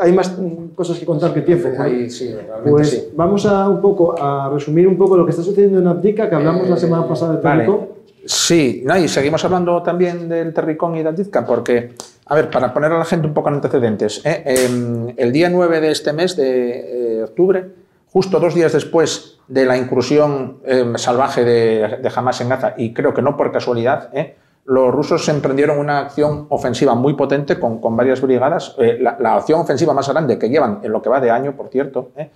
hay 0.00 0.12
más 0.12 0.34
cosas 0.74 0.98
que 0.98 1.04
contar 1.04 1.34
que 1.34 1.42
tiempo. 1.42 1.68
sí, 2.08 2.34
pues 2.64 3.08
vamos 3.14 3.44
a 3.44 3.68
un 3.68 3.80
poco 3.80 4.20
a 4.20 4.48
resumir 4.50 4.88
un 4.88 4.96
poco 4.96 5.16
lo 5.16 5.24
que 5.24 5.30
está 5.30 5.42
sucediendo 5.42 5.78
en 5.78 5.86
Abdica, 5.86 6.28
que 6.28 6.34
hablamos 6.34 6.68
la 6.68 6.76
eh, 6.76 6.80
semana 6.80 7.06
pasada 7.06 7.36
de 7.36 7.42
Terricón. 7.42 7.98
Sí, 8.24 8.84
y 9.02 9.08
seguimos 9.08 9.44
hablando 9.44 9.82
también 9.82 10.28
del 10.28 10.52
Terricón 10.54 10.96
y 10.96 11.02
de 11.02 11.08
Abdica, 11.10 11.44
porque, 11.44 11.92
a 12.26 12.34
ver, 12.34 12.50
para 12.50 12.72
poner 12.72 12.92
a 12.92 12.98
la 12.98 13.04
gente 13.04 13.26
un 13.26 13.34
poco 13.34 13.48
en 13.50 13.56
antecedentes, 13.56 14.22
¿eh? 14.24 14.42
em, 14.46 15.14
el 15.16 15.32
día 15.32 15.50
9 15.50 15.80
de 15.80 15.90
este 15.90 16.12
mes 16.12 16.34
de 16.34 17.18
eh, 17.18 17.22
octubre, 17.24 17.66
justo 18.10 18.40
dos 18.40 18.54
días 18.54 18.72
después 18.72 19.38
de 19.48 19.66
la 19.66 19.76
incursión 19.76 20.58
em, 20.64 20.96
salvaje 20.96 21.44
de, 21.44 21.98
de 22.02 22.10
Hamas 22.14 22.40
en 22.40 22.48
Gaza, 22.48 22.74
y 22.78 22.94
creo 22.94 23.12
que 23.12 23.22
no 23.22 23.36
por 23.36 23.52
casualidad, 23.52 24.08
¿eh? 24.14 24.34
Los 24.68 24.92
rusos 24.92 25.26
emprendieron 25.30 25.78
una 25.78 25.98
acción 26.00 26.46
ofensiva 26.50 26.94
muy 26.94 27.14
potente 27.14 27.58
con, 27.58 27.80
varias 27.96 28.20
brigadas, 28.20 28.76
eh, 28.78 28.98
la, 29.00 29.34
acción 29.34 29.60
ofensiva 29.60 29.94
más 29.94 30.06
grande 30.10 30.38
que 30.38 30.50
llevan 30.50 30.80
en 30.82 30.92
lo 30.92 31.00
que 31.00 31.08
va 31.08 31.20
de 31.20 31.30
año, 31.30 31.56
por 31.56 31.68
cierto, 31.70 32.10
eh, 32.16 32.30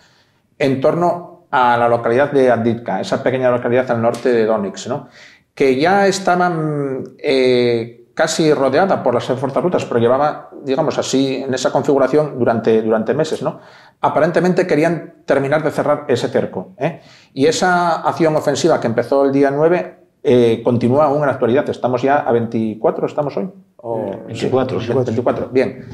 en 0.58 0.80
torno 0.80 1.44
a 1.50 1.76
la 1.76 1.88
localidad 1.90 2.32
de 2.32 2.50
Aditka, 2.50 3.02
esa 3.02 3.22
pequeña 3.22 3.50
localidad 3.50 3.90
al 3.90 4.00
norte 4.00 4.32
de 4.32 4.46
Donetsk, 4.46 4.88
¿no? 4.88 5.08
que 5.54 5.78
ya 5.78 6.06
estaban 6.06 7.04
eh, 7.18 8.06
casi 8.14 8.54
rodeada 8.54 9.02
por 9.02 9.12
las 9.12 9.26
fuerzas 9.26 9.62
rutas, 9.62 9.84
pero 9.84 10.00
llevaba, 10.00 10.48
digamos 10.64 10.96
así, 10.96 11.36
en 11.36 11.52
esa 11.52 11.70
configuración 11.70 12.38
durante, 12.38 12.80
durante 12.80 13.12
meses, 13.12 13.42
¿no? 13.42 13.60
Aparentemente 14.00 14.66
querían 14.66 15.16
terminar 15.26 15.62
de 15.62 15.70
cerrar 15.70 16.06
ese 16.08 16.28
cerco. 16.28 16.72
¿eh? 16.78 17.02
Y 17.34 17.46
esa 17.46 17.96
acción 18.00 18.34
ofensiva 18.36 18.80
que 18.80 18.86
empezó 18.86 19.26
el 19.26 19.32
día 19.32 19.50
9 19.50 20.01
eh, 20.22 20.60
continúa 20.62 21.06
aún 21.06 21.18
en 21.18 21.26
la 21.26 21.32
actualidad. 21.32 21.68
Estamos 21.68 22.02
ya 22.02 22.18
a 22.20 22.32
24, 22.32 23.06
¿estamos 23.06 23.36
hoy? 23.36 23.50
O, 23.76 24.24
24, 24.26 24.80
sí, 24.80 24.92
24. 24.92 25.48
Bien. 25.48 25.86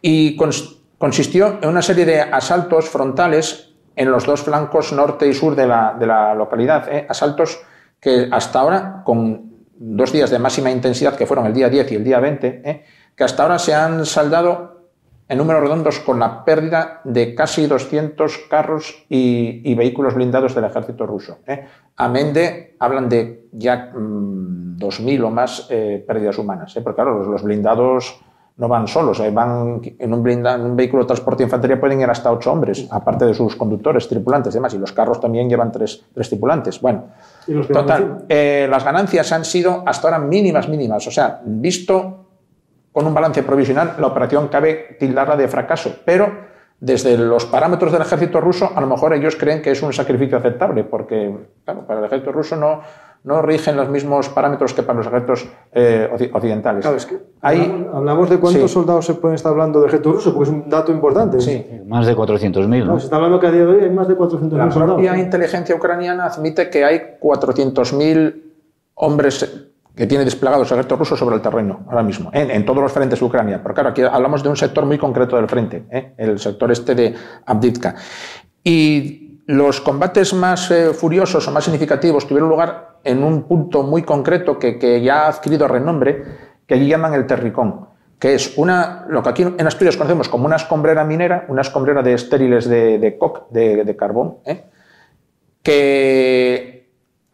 Y 0.00 0.36
consistió 0.98 1.58
en 1.60 1.68
una 1.68 1.82
serie 1.82 2.04
de 2.04 2.20
asaltos 2.20 2.88
frontales 2.88 3.72
en 3.96 4.10
los 4.10 4.26
dos 4.26 4.42
flancos 4.42 4.92
norte 4.92 5.26
y 5.26 5.34
sur 5.34 5.56
de 5.56 5.66
la, 5.66 5.96
de 5.98 6.06
la 6.06 6.34
localidad. 6.34 6.86
¿eh? 6.92 7.06
Asaltos 7.08 7.58
que 7.98 8.28
hasta 8.30 8.60
ahora, 8.60 9.02
con 9.04 9.50
dos 9.78 10.12
días 10.12 10.30
de 10.30 10.38
máxima 10.38 10.70
intensidad, 10.70 11.16
que 11.16 11.26
fueron 11.26 11.46
el 11.46 11.54
día 11.54 11.68
10 11.68 11.92
y 11.92 11.94
el 11.96 12.04
día 12.04 12.20
20, 12.20 12.62
¿eh? 12.64 12.84
que 13.16 13.24
hasta 13.24 13.42
ahora 13.42 13.58
se 13.58 13.74
han 13.74 14.04
saldado 14.06 14.75
en 15.28 15.38
números 15.38 15.62
redondos 15.62 15.98
con 16.00 16.20
la 16.20 16.44
pérdida 16.44 17.00
de 17.04 17.34
casi 17.34 17.66
200 17.66 18.38
carros 18.48 19.04
y, 19.08 19.74
vehículos 19.74 20.14
blindados 20.14 20.54
del 20.54 20.64
ejército 20.64 21.06
ruso. 21.06 21.38
¿eh? 21.46 21.66
Amén 21.96 22.32
de, 22.32 22.76
hablan 22.78 23.08
de 23.08 23.48
ya 23.52 23.92
2.000 23.92 25.20
mm, 25.20 25.24
o 25.24 25.30
más 25.30 25.66
eh, 25.70 26.04
pérdidas 26.06 26.38
humanas, 26.38 26.76
¿eh? 26.76 26.80
porque 26.80 26.96
claro, 26.96 27.24
los, 27.24 27.42
blindados 27.42 28.20
no 28.56 28.68
van 28.68 28.86
solos, 28.86 29.18
¿eh? 29.20 29.30
van 29.30 29.82
en 29.98 30.14
un, 30.14 30.46
un 30.46 30.76
vehículo 30.76 31.02
de 31.02 31.08
transporte 31.08 31.38
de 31.38 31.44
infantería 31.44 31.80
pueden 31.80 32.00
ir 32.00 32.08
hasta 32.08 32.30
8 32.30 32.52
hombres, 32.52 32.86
aparte 32.90 33.26
de 33.26 33.34
sus 33.34 33.56
conductores, 33.56 34.08
tripulantes 34.08 34.54
y 34.54 34.58
demás, 34.58 34.74
y 34.74 34.78
los 34.78 34.92
carros 34.92 35.20
también 35.20 35.48
llevan 35.48 35.72
3, 35.72 36.04
tripulantes. 36.14 36.80
Bueno, 36.80 37.04
total, 37.70 38.24
las 38.28 38.84
ganancias 38.84 39.30
han 39.32 39.44
sido 39.44 39.82
hasta 39.84 40.08
ahora 40.08 40.20
mínimas, 40.20 40.68
mínimas, 40.68 41.06
o 41.06 41.10
sea, 41.10 41.42
visto 41.44 42.25
con 42.96 43.06
un 43.06 43.12
balance 43.12 43.42
provisional, 43.42 43.96
la 43.98 44.06
operación 44.06 44.48
cabe 44.48 44.96
tildarla 44.98 45.36
de 45.36 45.48
fracaso, 45.48 45.96
pero 46.06 46.32
desde 46.80 47.18
los 47.18 47.44
parámetros 47.44 47.92
del 47.92 48.00
ejército 48.00 48.40
ruso, 48.40 48.70
a 48.74 48.80
lo 48.80 48.86
mejor 48.86 49.12
ellos 49.12 49.36
creen 49.36 49.60
que 49.60 49.72
es 49.72 49.82
un 49.82 49.92
sacrificio 49.92 50.38
aceptable, 50.38 50.82
porque 50.82 51.30
claro, 51.62 51.86
para 51.86 51.98
el 52.00 52.06
ejército 52.06 52.32
ruso 52.32 52.56
no, 52.56 52.80
no 53.24 53.42
rigen 53.42 53.76
los 53.76 53.90
mismos 53.90 54.30
parámetros 54.30 54.72
que 54.72 54.82
para 54.82 54.96
los 54.96 55.08
ejércitos 55.08 55.46
eh, 55.72 56.08
occidentales. 56.32 56.80
Claro, 56.80 56.96
es 56.96 57.04
que 57.04 57.18
hablamos 57.42 58.30
de 58.30 58.38
cuántos 58.38 58.70
soldados 58.70 59.04
se 59.04 59.12
pueden 59.12 59.34
estar 59.34 59.52
hablando 59.52 59.82
de 59.82 59.88
ejército 59.88 60.12
ruso, 60.12 60.32
porque 60.32 60.48
es 60.48 60.56
un 60.56 60.70
dato 60.70 60.90
importante. 60.90 61.38
Sí, 61.42 61.66
más 61.84 62.06
de 62.06 62.16
400.000. 62.16 62.86
¿no? 62.86 62.98
se 62.98 63.04
está 63.04 63.16
hablando 63.16 63.38
que 63.38 63.48
a 63.48 63.50
día 63.50 63.66
de 63.66 63.72
hoy 63.72 63.84
hay 63.84 63.90
más 63.90 64.08
de 64.08 64.16
400.000 64.16 64.38
soldados. 64.38 64.74
La 64.74 64.86
propia 64.86 65.18
inteligencia 65.18 65.76
ucraniana 65.76 66.24
admite 66.24 66.70
que 66.70 66.82
hay 66.82 67.18
400.000 67.20 68.42
hombres 68.94 69.66
que 69.96 70.06
tiene 70.06 70.26
desplegados 70.26 70.70
el 70.70 70.74
ejército 70.74 70.96
ruso 70.96 71.16
sobre 71.16 71.36
el 71.36 71.42
terreno 71.42 71.80
ahora 71.88 72.02
mismo, 72.02 72.30
en, 72.32 72.64
todos 72.66 72.82
los 72.82 72.92
frentes 72.92 73.18
de 73.18 73.24
Ucrania. 73.24 73.60
Pero 73.62 73.74
claro, 73.74 73.88
aquí 73.88 74.02
hablamos 74.02 74.42
de 74.42 74.50
un 74.50 74.56
sector 74.56 74.84
muy 74.84 74.98
concreto 74.98 75.36
del 75.36 75.48
frente, 75.48 75.86
¿eh? 75.90 76.12
el 76.18 76.38
sector 76.38 76.70
este 76.70 76.94
de 76.94 77.14
Abditka. 77.46 77.94
Y 78.62 79.40
los 79.46 79.80
combates 79.80 80.34
más 80.34 80.70
eh, 80.70 80.92
furiosos 80.92 81.48
o 81.48 81.50
más 81.50 81.64
significativos 81.64 82.26
tuvieron 82.26 82.50
lugar 82.50 82.98
en 83.04 83.24
un 83.24 83.44
punto 83.44 83.84
muy 83.84 84.02
concreto 84.02 84.58
que, 84.58 84.78
que, 84.78 85.00
ya 85.00 85.24
ha 85.24 85.28
adquirido 85.28 85.66
renombre, 85.66 86.24
que 86.66 86.74
allí 86.74 86.88
llaman 86.88 87.14
el 87.14 87.26
Terricón, 87.26 87.86
que 88.18 88.34
es 88.34 88.58
una, 88.58 89.06
lo 89.08 89.22
que 89.22 89.28
aquí 89.30 89.42
en 89.42 89.66
Asturias 89.66 89.96
conocemos 89.96 90.28
como 90.28 90.44
una 90.44 90.56
escombrera 90.56 91.04
minera, 91.04 91.46
una 91.48 91.62
escombrera 91.62 92.02
de 92.02 92.12
estériles 92.12 92.68
de, 92.68 92.98
de, 92.98 93.84
de 93.84 93.96
carbón, 93.96 94.38
¿eh? 94.44 94.64
que 95.62 96.75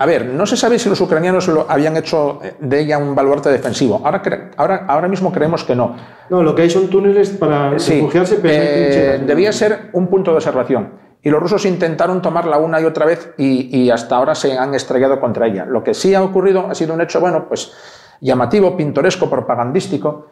a 0.03 0.07
ver, 0.07 0.27
no 0.27 0.47
se 0.47 0.57
sabe 0.57 0.81
si 0.81 0.89
los 0.89 1.01
ucranianos 1.01 1.47
lo 1.47 1.65
habían 1.71 1.97
hecho 1.97 2.41
de 2.59 2.81
ella 2.81 2.99
un 2.99 3.15
baluarte 3.15 3.51
defensivo. 3.51 4.03
Ahora, 4.05 4.21
ahora, 4.57 4.85
ahora 4.89 5.07
mismo 5.07 5.31
creemos 5.31 5.63
que 5.63 5.77
no. 5.77 5.95
No, 6.29 6.43
lo 6.43 6.57
que 6.57 6.63
hay 6.63 6.71
son 6.71 6.89
túneles 6.89 7.31
para 7.31 7.71
refugiarse. 7.71 8.41
Eh, 8.43 9.23
debía 9.25 9.53
ser 9.53 9.91
un 9.93 10.09
punto 10.09 10.33
de 10.33 10.39
observación. 10.39 10.95
Y 11.23 11.31
los 11.31 11.41
rusos 11.41 11.65
intentaron 11.67 12.21
tomarla 12.21 12.59
una 12.59 12.81
y 12.81 12.85
otra 12.85 13.07
vez 13.07 13.33
y, 13.39 13.91
hasta 13.91 14.17
ahora 14.17 14.35
se 14.35 14.59
han 14.59 14.75
estrellado 14.75 15.21
contra 15.21 15.47
ella. 15.47 15.67
Lo 15.67 15.85
que 15.85 15.95
sí 15.95 16.13
ha 16.17 16.23
ocurrido 16.25 16.67
ha 16.69 16.75
sido 16.75 16.95
un 16.95 17.01
hecho, 17.01 17.21
bueno, 17.21 17.47
pues 17.47 17.73
llamativo, 18.21 18.77
pintoresco, 18.77 19.31
propagandístico, 19.31 20.27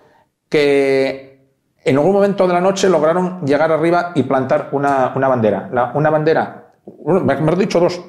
que 0.48 1.46
en 1.85 1.96
algún 1.96 2.14
momento 2.14 2.48
de 2.48 2.54
la 2.54 2.61
noche 2.61 2.88
lograron 2.88 3.46
llegar 3.46 3.70
arriba 3.70 4.11
y 4.16 4.24
plantar 4.24 4.70
una, 4.72 5.11
bandera. 5.14 5.70
una 5.94 6.11
bandera, 6.11 6.72
mejor 7.04 7.56
dicho, 7.56 7.78
dos, 7.78 8.00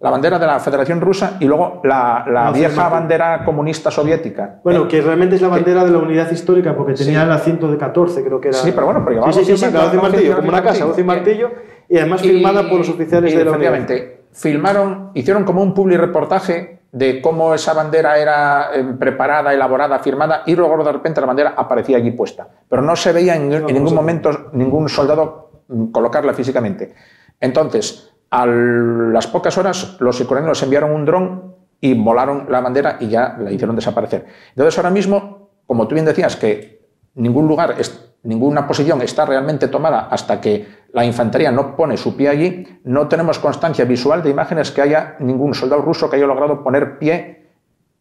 la 0.00 0.10
bandera 0.10 0.38
de 0.38 0.46
la 0.46 0.60
Federación 0.60 1.00
Rusa 1.00 1.36
y 1.40 1.46
luego 1.46 1.80
la, 1.82 2.52
vieja 2.54 2.88
bandera 2.88 3.44
comunista 3.44 3.90
soviética. 3.90 4.60
Bueno, 4.62 4.86
que 4.86 5.00
realmente 5.00 5.36
es 5.36 5.42
la 5.42 5.48
bandera 5.48 5.84
de 5.84 5.90
la 5.90 5.98
unidad 5.98 6.30
histórica, 6.30 6.76
porque 6.76 6.94
tenía 6.94 7.24
el 7.24 7.32
asiento 7.32 7.70
de 7.70 7.76
14, 7.76 8.24
creo 8.24 8.40
que 8.40 8.48
era. 8.48 8.58
Sí, 8.58 8.70
pero 8.72 8.86
bueno, 8.86 9.00
pero 9.04 9.16
llevaba 9.16 9.32
sí, 9.32 9.44
sí, 9.44 9.56
sí, 9.56 9.66
martillo, 9.66 10.36
como 10.36 10.48
una 10.48 10.62
casa, 10.62 10.86
y 10.96 11.02
martillo, 11.02 11.50
y 11.88 11.98
además 11.98 12.22
filmada 12.22 12.68
por 12.68 12.78
los 12.78 12.88
oficiales 12.88 13.34
de 13.34 13.44
la 13.44 13.50
Efectivamente, 13.50 14.22
filmaron, 14.32 15.10
hicieron 15.14 15.44
como 15.44 15.62
un 15.62 15.74
public 15.74 15.98
reportaje 15.98 16.78
de 16.92 17.20
cómo 17.20 17.52
esa 17.52 17.74
bandera 17.74 18.18
era 18.18 18.70
eh, 18.74 18.84
preparada, 18.98 19.52
elaborada, 19.52 19.98
firmada, 19.98 20.42
y 20.46 20.54
luego 20.54 20.82
de 20.84 20.92
repente 20.92 21.20
la 21.20 21.26
bandera 21.26 21.54
aparecía 21.56 21.96
allí 21.96 22.12
puesta. 22.12 22.48
Pero 22.68 22.82
no 22.82 22.94
se 22.94 23.12
veía 23.12 23.34
en, 23.34 23.52
en 23.52 23.66
ningún 23.66 23.94
momento 23.94 24.50
ningún 24.52 24.88
soldado 24.88 25.64
mm, 25.68 25.86
colocarla 25.86 26.32
físicamente. 26.32 26.94
Entonces, 27.40 28.14
a 28.30 28.46
las 28.46 29.26
pocas 29.26 29.56
horas, 29.58 29.96
los 30.00 30.20
ucranianos 30.20 30.62
enviaron 30.62 30.92
un 30.92 31.04
dron 31.04 31.54
y 31.80 31.94
volaron 31.94 32.46
la 32.48 32.60
bandera 32.60 32.96
y 33.00 33.08
ya 33.08 33.36
la 33.38 33.50
hicieron 33.50 33.76
desaparecer. 33.76 34.26
Entonces, 34.50 34.76
ahora 34.78 34.90
mismo, 34.90 35.50
como 35.66 35.86
tú 35.86 35.94
bien 35.94 36.04
decías, 36.04 36.36
que 36.36 36.86
ningún 37.14 37.46
lugar, 37.46 37.76
ninguna 38.22 38.66
posición 38.66 39.00
está 39.02 39.24
realmente 39.24 39.68
tomada 39.68 40.08
hasta 40.10 40.40
que 40.40 40.66
la 40.92 41.04
infantería 41.04 41.50
no 41.50 41.76
pone 41.76 41.96
su 41.96 42.16
pie 42.16 42.28
allí, 42.28 42.80
no 42.84 43.08
tenemos 43.08 43.38
constancia 43.38 43.84
visual 43.84 44.22
de 44.22 44.30
imágenes 44.30 44.70
que 44.70 44.82
haya 44.82 45.16
ningún 45.20 45.54
soldado 45.54 45.82
ruso 45.82 46.08
que 46.08 46.16
haya 46.16 46.26
logrado 46.26 46.62
poner 46.62 46.98
pie 46.98 47.38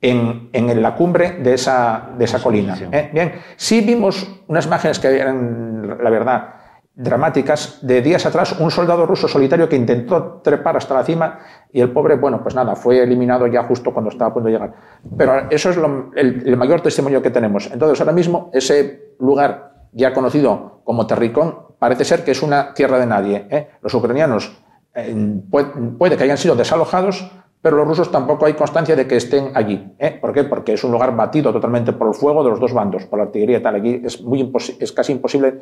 en, 0.02 0.82
la 0.82 0.96
cumbre 0.96 1.34
de 1.34 1.54
esa, 1.54 2.10
de 2.18 2.26
esa 2.26 2.40
colina. 2.40 2.78
¿eh? 2.92 3.10
Bien, 3.14 3.34
sí 3.56 3.82
vimos 3.82 4.28
unas 4.48 4.66
imágenes 4.66 5.00
que 5.00 5.08
eran, 5.08 5.98
la 6.02 6.10
verdad, 6.10 6.54
dramáticas 6.98 7.78
de 7.84 8.02
días 8.02 8.26
atrás, 8.26 8.60
un 8.60 8.72
soldado 8.72 9.06
ruso 9.06 9.28
solitario 9.28 9.70
que 9.70 9.76
intentó 9.76 10.42
trepar 10.44 10.78
hasta 10.78 10.96
la 10.96 11.04
cima 11.04 11.40
y 11.72 11.80
el 11.80 11.92
pobre, 11.92 12.16
bueno, 12.16 12.42
pues 12.42 12.56
nada, 12.56 12.76
fue 12.76 13.04
eliminado 13.04 13.46
ya 13.46 13.64
justo 13.64 13.94
cuando 13.94 14.10
estaba 14.10 14.32
a 14.32 14.34
punto 14.34 14.48
de 14.48 14.54
llegar. 14.54 14.74
Pero 15.16 15.48
eso 15.52 15.70
es 15.70 15.78
el, 16.16 16.58
mayor 16.58 16.82
testimonio 16.82 17.22
que 17.22 17.30
tenemos. 17.30 17.70
Entonces, 17.72 18.02
ahora 18.02 18.14
mismo, 18.14 18.50
ese 18.52 19.14
lugar 19.20 19.74
ya 19.92 20.12
conocido 20.12 20.82
como 20.84 21.06
Terricón 21.06 21.68
parece 21.78 22.04
ser 22.04 22.24
que 22.24 22.32
es 22.32 22.42
una 22.42 22.74
tierra 22.74 22.98
de 22.98 23.06
nadie. 23.06 23.46
¿eh? 23.52 23.70
Los 23.84 23.94
ucranianos 23.94 24.58
eh, 24.96 25.40
puede, 25.52 26.18
que 26.18 26.24
hayan 26.24 26.38
sido 26.38 26.56
desalojados, 26.56 27.30
pero 27.62 27.78
los 27.78 27.88
rusos 27.88 28.12
tampoco 28.12 28.48
hay 28.48 28.54
constancia 28.54 28.96
de 28.96 29.06
que 29.06 29.18
estén 29.18 29.52
allí. 29.54 29.94
¿eh? 30.00 30.18
¿Por 30.20 30.34
qué? 30.34 30.46
Porque 30.46 30.74
es 30.74 30.84
un 30.84 30.92
lugar 30.92 31.16
batido 31.16 31.54
totalmente 31.54 31.94
por 31.94 32.08
el 32.08 32.16
fuego 32.16 32.44
de 32.44 32.50
los 32.50 32.60
dos 32.60 32.74
bandos, 32.74 33.06
por 33.06 33.20
la 33.20 33.26
artillería 33.26 33.60
y 33.60 33.62
tal. 33.62 33.76
Aquí 33.76 34.02
es, 34.04 34.20
muy 34.24 34.52
es 34.80 34.92
casi 34.92 35.12
imposible 35.12 35.62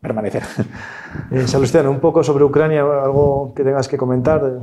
permanecer. 0.00 0.42
Eh, 1.30 1.46
Salustiano, 1.46 1.90
un 1.90 1.98
poco 1.98 2.22
sobre 2.22 2.44
Ucrania, 2.44 2.82
algo 2.82 3.52
que 3.56 3.64
tengas 3.64 3.88
que 3.88 3.96
comentar. 3.96 4.60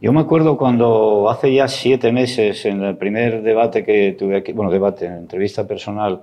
Yo 0.00 0.12
me 0.12 0.20
acuerdo 0.20 0.56
cuando 0.56 1.28
hace 1.28 1.52
ya 1.52 1.68
siete 1.68 2.10
meses, 2.12 2.64
en 2.64 2.82
el 2.82 2.96
primer 2.96 3.42
debate 3.42 3.84
que 3.84 4.16
tuve 4.18 4.38
aquí, 4.38 4.52
bueno, 4.52 4.70
debate, 4.70 5.04
entrevista 5.04 5.66
personal, 5.66 6.22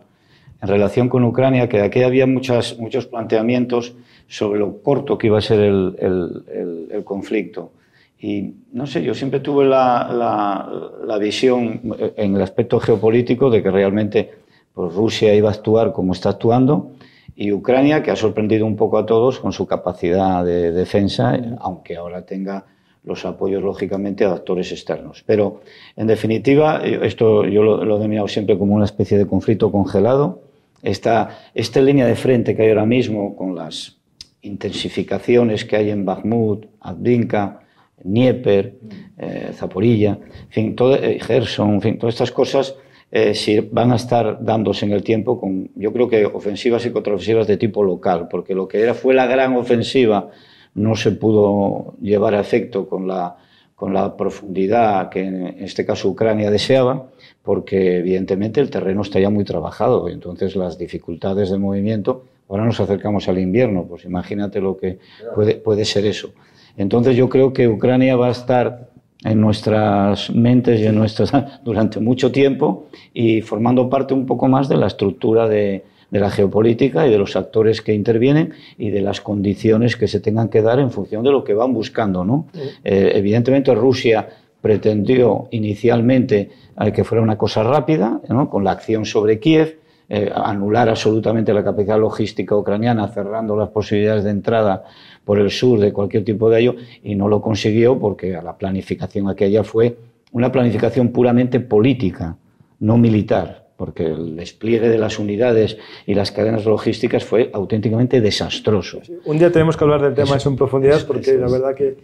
en 0.62 0.68
relación 0.68 1.08
con 1.08 1.24
Ucrania, 1.24 1.70
que 1.70 1.82
aquí 1.82 2.02
había 2.02 2.26
muchas, 2.26 2.80
muchos 2.80 3.06
planteamientos 3.06 3.94
sobre 4.28 4.60
lo 4.60 4.82
corto 4.82 5.18
que 5.18 5.28
iba 5.28 5.38
a 5.38 5.42
ser 5.42 5.60
el, 5.60 5.96
el, 6.00 6.88
el, 6.92 7.04
conflicto. 7.04 7.72
Y 8.20 8.54
no 8.74 8.88
sé, 8.88 9.04
yo 9.04 9.14
siempre 9.14 9.40
tuve 9.40 9.66
la, 9.66 10.10
la, 10.12 10.70
la, 11.06 11.18
visión 11.20 11.82
en 12.18 12.36
el 12.36 12.42
aspecto 12.42 12.80
geopolítico 12.80 13.50
de 13.50 13.62
que 13.62 13.72
realmente 13.72 14.32
pues, 14.74 14.94
Rusia 14.94 15.34
iba 15.34 15.50
a 15.50 15.54
actuar 15.54 15.94
como 15.94 16.14
está 16.14 16.30
actuando 16.30 16.92
y 17.42 17.54
Ucrania, 17.54 18.04
que 18.04 18.12
ha 18.12 18.18
sorprendido 18.18 18.66
un 18.66 18.76
poco 18.76 18.98
a 18.98 19.06
todos 19.06 19.40
con 19.40 19.54
su 19.54 19.66
capacidad 19.66 20.44
de 20.44 20.74
defensa, 20.74 21.40
aunque 21.60 21.96
ahora 21.96 22.26
tenga 22.26 22.66
los 23.06 23.24
apoyos, 23.24 23.64
lógicamente, 23.64 24.26
de 24.26 24.32
actores 24.32 24.74
externos. 24.74 25.24
Pero, 25.26 25.62
en 25.96 26.08
definitiva, 26.08 26.82
esto 26.84 27.46
yo 27.46 27.64
lo, 27.64 27.86
lo 27.86 27.96
he 27.96 27.98
denominado 28.00 28.28
siempre 28.28 28.58
como 28.58 28.76
una 28.76 28.84
especie 28.84 29.18
de 29.18 29.26
conflicto 29.26 29.72
congelado. 29.72 30.42
Esta, 30.84 31.40
esta 31.54 31.80
línea 31.80 32.06
de 32.06 32.16
frente 32.18 32.58
que 32.58 32.64
hay 32.64 32.70
ahora 32.72 32.86
mismo, 32.86 33.38
con 33.38 33.56
las 33.56 33.96
intensificaciones 34.42 35.64
que 35.64 35.78
hay 35.78 35.92
en 35.92 36.04
Bakhmut, 36.04 36.66
Abdinka, 36.82 37.62
Dnieper, 38.04 38.76
eh, 39.18 39.52
Zaporilla, 39.54 40.20
en 40.20 40.50
fin, 40.50 40.76
todo, 40.76 40.94
eh, 40.96 41.18
Gerson, 41.22 41.76
en 41.76 41.82
fin, 41.82 41.98
todas 41.98 42.16
estas 42.16 42.34
cosas 42.34 42.76
eh, 43.12 43.34
si 43.34 43.60
van 43.60 43.92
a 43.92 43.96
estar 43.96 44.44
dándose 44.44 44.86
en 44.86 44.92
el 44.92 45.04
tiempo 45.04 45.40
con, 45.40 45.70
yo 45.76 45.92
creo 45.92 46.08
que 46.08 46.26
ofensivas 46.26 46.86
y 46.86 46.92
contraofensivas 46.92 47.48
de 47.48 47.58
tipo 47.58 47.84
local, 47.84 48.28
porque 48.30 48.54
lo 48.54 48.68
que 48.68 48.82
era 48.82 48.94
fue 48.94 49.14
la 49.16 49.26
gran 49.26 49.56
ofensiva 49.56 50.30
no 50.76 50.96
se 50.96 51.12
pudo 51.12 51.96
llevar 52.02 52.36
a 52.36 52.40
efecto 52.40 52.88
con 52.88 53.08
la, 53.08 53.36
con 53.76 53.94
la 53.94 54.16
profundidad 54.16 55.10
que 55.10 55.22
en 55.22 55.46
este 55.60 55.86
caso 55.86 56.10
Ucrania 56.10 56.52
deseaba, 56.52 57.08
porque 57.42 57.98
evidentemente 57.98 58.62
el 58.62 58.70
terreno 58.70 59.02
está 59.02 59.20
ya 59.20 59.32
muy 59.32 59.44
trabajado 59.44 60.08
y 60.08 60.14
entonces 60.14 60.56
las 60.56 60.78
dificultades 60.78 61.50
de 61.50 61.58
movimiento, 61.58 62.26
ahora 62.48 62.66
nos 62.66 62.80
acercamos 62.80 63.28
al 63.28 63.40
invierno, 63.40 63.86
pues 63.88 64.06
imagínate 64.06 64.62
lo 64.62 64.78
que 64.78 65.00
puede, 65.34 65.56
puede 65.56 65.86
ser 65.86 66.06
eso. 66.06 66.32
Entonces 66.78 67.16
yo 67.16 67.28
creo 67.28 67.54
que 67.54 67.68
Ucrania 67.68 68.16
va 68.16 68.28
a 68.28 68.32
estar 68.32 68.89
en 69.24 69.42
nuestras 69.42 70.30
mentes 70.30 70.80
y 70.80 70.86
en 70.86 70.96
nuestras 70.96 71.32
durante 71.64 72.00
mucho 72.00 72.32
tiempo 72.32 72.88
y 73.14 73.42
formando 73.42 73.90
parte 73.90 74.14
un 74.14 74.26
poco 74.26 74.48
más 74.48 74.70
de 74.70 74.78
la 74.78 74.88
estructura 74.88 75.48
de, 75.48 75.84
de 76.12 76.20
la 76.20 76.30
geopolítica 76.30 77.08
y 77.08 77.12
de 77.12 77.18
los 77.18 77.36
actores 77.36 77.82
que 77.82 77.94
intervienen 77.94 78.54
y 78.78 78.90
de 78.90 79.02
las 79.02 79.22
condiciones 79.22 79.96
que 79.96 80.08
se 80.08 80.20
tengan 80.20 80.50
que 80.50 80.62
dar 80.62 80.80
en 80.80 80.92
función 80.92 81.24
de 81.24 81.32
lo 81.32 81.44
que 81.44 81.54
van 81.54 81.74
buscando. 81.74 82.26
¿no? 82.26 82.48
Eh, 82.84 83.12
evidentemente 83.16 83.74
Rusia 83.76 84.28
pretendió 84.62 85.48
inicialmente 85.52 86.50
eh, 86.80 86.92
que 86.92 87.04
fuera 87.04 87.22
una 87.22 87.38
cosa 87.38 87.64
rápida, 87.64 88.20
¿no? 88.30 88.50
con 88.50 88.64
la 88.64 88.72
acción 88.72 89.06
sobre 89.06 89.40
Kiev, 89.40 89.80
eh, 90.12 90.32
anular 90.34 90.90
absolutamente 90.90 91.54
la 91.54 91.64
capacidad 91.64 92.00
logística 92.00 92.56
ucraniana, 92.56 93.08
cerrando 93.10 93.56
las 93.56 93.70
posibilidades 93.70 94.24
de 94.24 94.32
entrada 94.32 94.86
por 95.30 95.38
el 95.38 95.52
sur 95.52 95.80
de 95.80 95.94
cualquier 95.94 96.26
tipo 96.26 96.50
de 96.50 96.60
ello, 96.60 96.76
y 97.04 97.14
no 97.14 97.28
lo 97.28 97.40
consiguió 97.40 98.00
porque 98.00 98.32
la 98.32 98.58
planificación 98.58 99.30
aquella 99.30 99.64
fue 99.64 99.96
una 100.32 100.52
planificación 100.52 101.10
puramente 101.10 101.60
política, 101.60 102.36
no 102.80 102.98
militar 102.98 103.68
porque 103.78 104.08
el 104.08 104.36
despliegue 104.36 104.90
de 104.90 104.98
las 104.98 105.20
unidades 105.20 105.78
y 106.08 106.16
las 106.16 106.32
cadenas 106.32 106.66
logísticas 106.66 107.24
fue 107.24 107.52
auténticamente 107.54 108.22
desastroso. 108.22 109.02
un 109.24 109.38
día 109.38 109.52
tenemos 109.52 109.78
que 109.78 109.84
hablar 109.84 110.02
del 110.02 110.16
tema 110.16 110.36
eso, 110.36 110.50
en 110.50 110.56
profundidad, 110.56 111.06
porque 111.06 111.34
la 111.34 111.48
verdad 111.48 111.76
que, 111.76 111.98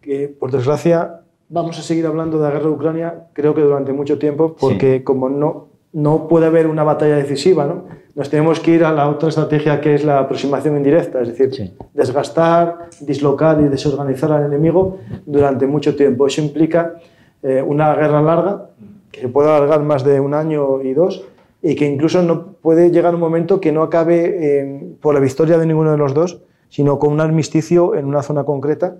que, 0.00 0.28
por 0.28 0.50
desgracia, 0.50 1.20
vamos 1.50 1.78
a 1.78 1.82
seguir 1.82 2.06
hablando 2.06 2.38
de 2.38 2.44
la 2.44 2.50
guerra 2.50 2.64
de 2.64 2.72
Ucrania, 2.72 3.14
creo 3.34 3.54
que 3.54 3.60
durante 3.60 3.92
mucho 3.92 4.18
tiempo, 4.18 4.56
porque 4.58 4.96
sí. 4.96 5.04
como 5.04 5.28
no, 5.28 5.68
no 5.92 6.28
puede 6.28 6.46
haber 6.46 6.66
una 6.66 6.82
batalla 6.82 7.16
decisiva, 7.16 7.66
¿no? 7.66 7.84
Nos 8.14 8.28
tenemos 8.28 8.60
que 8.60 8.72
ir 8.72 8.84
a 8.84 8.92
la 8.92 9.08
otra 9.08 9.28
estrategia 9.28 9.80
que 9.80 9.94
es 9.94 10.04
la 10.04 10.18
aproximación 10.18 10.76
indirecta, 10.76 11.20
es 11.22 11.28
decir, 11.28 11.54
sí. 11.54 11.74
desgastar, 11.94 12.88
dislocar 13.00 13.60
y 13.60 13.64
desorganizar 13.64 14.32
al 14.32 14.46
enemigo 14.46 14.98
durante 15.26 15.66
mucho 15.66 15.94
tiempo. 15.94 16.26
Eso 16.26 16.40
implica 16.40 16.94
eh, 17.42 17.62
una 17.62 17.94
guerra 17.94 18.20
larga 18.20 18.70
que 19.10 19.20
se 19.22 19.28
puede 19.28 19.48
alargar 19.48 19.82
más 19.82 20.04
de 20.04 20.20
un 20.20 20.34
año 20.34 20.82
y 20.82 20.92
dos, 20.92 21.24
y 21.62 21.74
que 21.74 21.86
incluso 21.86 22.22
no 22.22 22.52
puede 22.52 22.90
llegar 22.90 23.14
un 23.14 23.20
momento 23.20 23.60
que 23.60 23.72
no 23.72 23.82
acabe 23.82 24.36
eh, 24.40 24.96
por 25.00 25.14
la 25.14 25.20
victoria 25.20 25.58
de 25.58 25.66
ninguno 25.66 25.90
de 25.90 25.98
los 25.98 26.14
dos, 26.14 26.42
sino 26.68 26.98
con 26.98 27.12
un 27.12 27.20
armisticio 27.20 27.94
en 27.94 28.06
una 28.06 28.22
zona 28.22 28.44
concreta, 28.44 28.96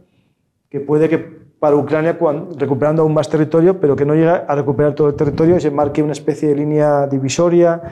que 0.68 0.80
puede 0.80 1.08
que 1.08 1.40
para 1.58 1.76
Ucrania, 1.76 2.18
cuando, 2.18 2.56
recuperando 2.58 3.02
aún 3.02 3.14
más 3.14 3.28
territorio, 3.28 3.80
pero 3.80 3.94
que 3.94 4.04
no 4.04 4.14
llegue 4.14 4.30
a 4.30 4.54
recuperar 4.54 4.94
todo 4.94 5.08
el 5.08 5.14
territorio 5.14 5.56
y 5.56 5.60
se 5.60 5.70
marque 5.70 6.02
una 6.02 6.12
especie 6.12 6.48
de 6.48 6.56
línea 6.56 7.06
divisoria, 7.06 7.82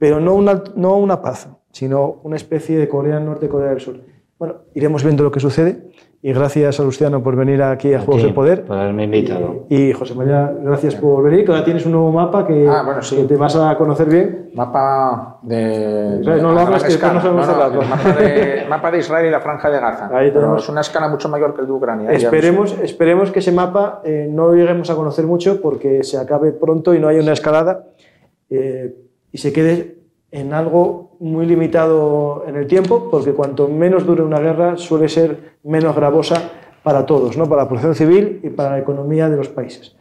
pero 0.00 0.18
no 0.18 0.34
una, 0.34 0.64
no 0.74 0.96
una 0.96 1.20
paz, 1.20 1.48
sino 1.72 2.20
una 2.22 2.36
especie 2.36 2.78
de 2.78 2.88
Corea 2.88 3.16
del 3.16 3.26
Norte, 3.26 3.48
Corea 3.48 3.68
del 3.68 3.80
Sur. 3.80 4.00
Bueno, 4.38 4.54
iremos 4.74 5.04
viendo 5.04 5.22
lo 5.22 5.30
que 5.30 5.40
sucede 5.40 5.90
y 6.22 6.32
gracias 6.32 6.80
a 6.80 6.82
Luciano 6.82 7.22
por 7.22 7.36
venir 7.36 7.62
aquí 7.62 7.92
a 7.92 8.00
Juegos 8.00 8.22
de 8.22 8.32
Poder. 8.32 8.64
Por 8.64 8.78
haberme 8.78 9.04
invitado. 9.04 9.66
Y 9.68 9.92
José 9.92 10.14
María, 10.14 10.50
gracias 10.62 10.94
por 10.94 11.22
venir, 11.22 11.44
que 11.44 11.52
ahora 11.52 11.64
tienes 11.66 11.84
un 11.84 11.92
nuevo 11.92 12.10
mapa 12.10 12.46
que, 12.46 12.66
ah, 12.66 12.82
bueno, 12.82 13.02
sí. 13.02 13.16
que 13.16 13.24
te 13.24 13.36
vas 13.36 13.54
a 13.56 13.76
conocer 13.76 14.08
bien. 14.08 14.50
Mapa 14.54 15.38
de... 15.42 16.20
de 16.20 16.42
no 16.42 16.52
lo 16.52 16.60
hagas, 16.60 16.82
que 16.84 16.92
no 16.94 17.20
sabemos 17.20 17.46
no, 17.46 17.68
no, 17.68 17.82
mapa, 17.82 18.12
de, 18.14 18.64
mapa 18.70 18.90
de 18.90 18.98
Israel 18.98 19.26
y 19.26 19.30
la 19.30 19.40
Franja 19.40 19.68
de 19.68 19.80
Gaza. 19.80 20.08
Ahí 20.10 20.30
tenemos. 20.30 20.62
es 20.62 20.68
una 20.70 20.80
escala 20.80 21.08
mucho 21.08 21.28
mayor 21.28 21.54
que 21.54 21.60
el 21.60 21.66
de 21.66 21.72
Ucrania. 21.74 22.10
Esperemos, 22.10 22.74
esperemos 22.82 23.30
que 23.30 23.40
ese 23.40 23.52
mapa 23.52 24.00
eh, 24.02 24.26
no 24.30 24.46
lo 24.46 24.54
lleguemos 24.54 24.88
a 24.88 24.94
conocer 24.94 25.26
mucho 25.26 25.60
porque 25.60 26.02
se 26.04 26.16
acabe 26.16 26.52
pronto 26.52 26.94
y 26.94 26.98
no 26.98 27.08
haya 27.08 27.20
una 27.20 27.32
escalada 27.32 27.84
eh, 28.48 28.94
y 29.32 29.38
se 29.38 29.52
quede 29.52 29.98
en 30.30 30.52
algo 30.52 31.16
muy 31.20 31.46
limitado 31.46 32.44
en 32.46 32.56
el 32.56 32.66
tiempo, 32.66 33.08
porque 33.10 33.32
cuanto 33.32 33.68
menos 33.68 34.06
dure 34.06 34.22
una 34.22 34.40
guerra 34.40 34.76
suele 34.76 35.08
ser 35.08 35.56
menos 35.62 35.94
gravosa 35.94 36.50
para 36.82 37.04
todos, 37.04 37.36
¿no? 37.36 37.48
para 37.48 37.62
la 37.62 37.68
población 37.68 37.94
civil 37.94 38.40
y 38.42 38.50
para 38.50 38.70
la 38.70 38.78
economía 38.78 39.28
de 39.28 39.36
los 39.36 39.48
países. 39.48 39.96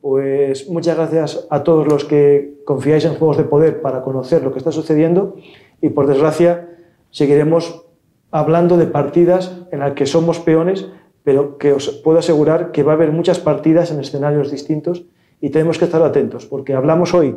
Pues 0.00 0.68
muchas 0.68 0.96
gracias 0.96 1.46
a 1.50 1.62
todos 1.62 1.86
los 1.86 2.04
que 2.04 2.60
confiáis 2.64 3.04
en 3.04 3.14
Juegos 3.14 3.36
de 3.36 3.44
Poder 3.44 3.80
para 3.80 4.02
conocer 4.02 4.42
lo 4.42 4.52
que 4.52 4.58
está 4.58 4.72
sucediendo 4.72 5.36
y 5.80 5.90
por 5.90 6.06
desgracia 6.06 6.68
seguiremos 7.10 7.86
hablando 8.30 8.76
de 8.76 8.86
partidas 8.86 9.62
en 9.70 9.78
las 9.78 9.92
que 9.92 10.06
somos 10.06 10.40
peones, 10.40 10.88
pero 11.22 11.56
que 11.56 11.72
os 11.72 11.88
puedo 11.88 12.18
asegurar 12.18 12.72
que 12.72 12.82
va 12.82 12.92
a 12.92 12.94
haber 12.96 13.12
muchas 13.12 13.38
partidas 13.38 13.92
en 13.92 14.00
escenarios 14.00 14.50
distintos 14.50 15.06
y 15.40 15.50
tenemos 15.50 15.78
que 15.78 15.84
estar 15.84 16.02
atentos, 16.02 16.46
porque 16.46 16.74
hablamos 16.74 17.14
hoy 17.14 17.36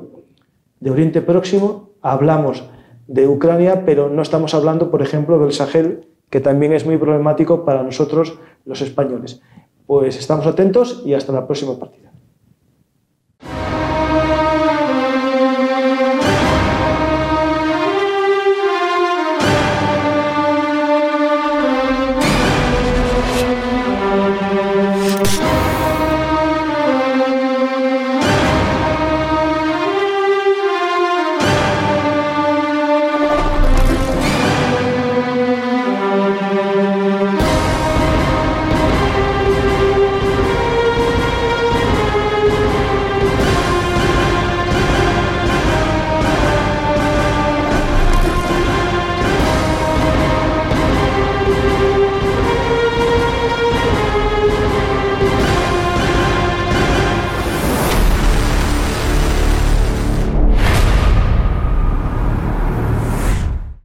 de 0.80 0.92
Oriente 0.92 1.22
Próximo, 1.22 1.90
hablamos 2.02 2.70
de 3.08 3.28
Ucrania, 3.28 3.86
pero 3.86 4.10
no 4.10 4.22
estamos 4.22 4.54
hablando, 4.54 4.92
por 4.92 5.02
ejemplo, 5.02 5.40
del 5.40 5.54
Sahel, 5.54 6.08
que 6.30 6.40
también 6.42 6.74
es 6.74 6.86
muy 6.86 6.98
problemático 6.98 7.64
para 7.66 7.84
nosotros 7.84 8.40
los 8.66 8.82
españoles. 8.82 9.42
Pues 9.86 10.18
estamos 10.18 10.46
atentos 10.46 11.02
y 11.06 11.14
hasta 11.14 11.32
la 11.32 11.46
próxima 11.46 11.80
partida. 11.80 12.07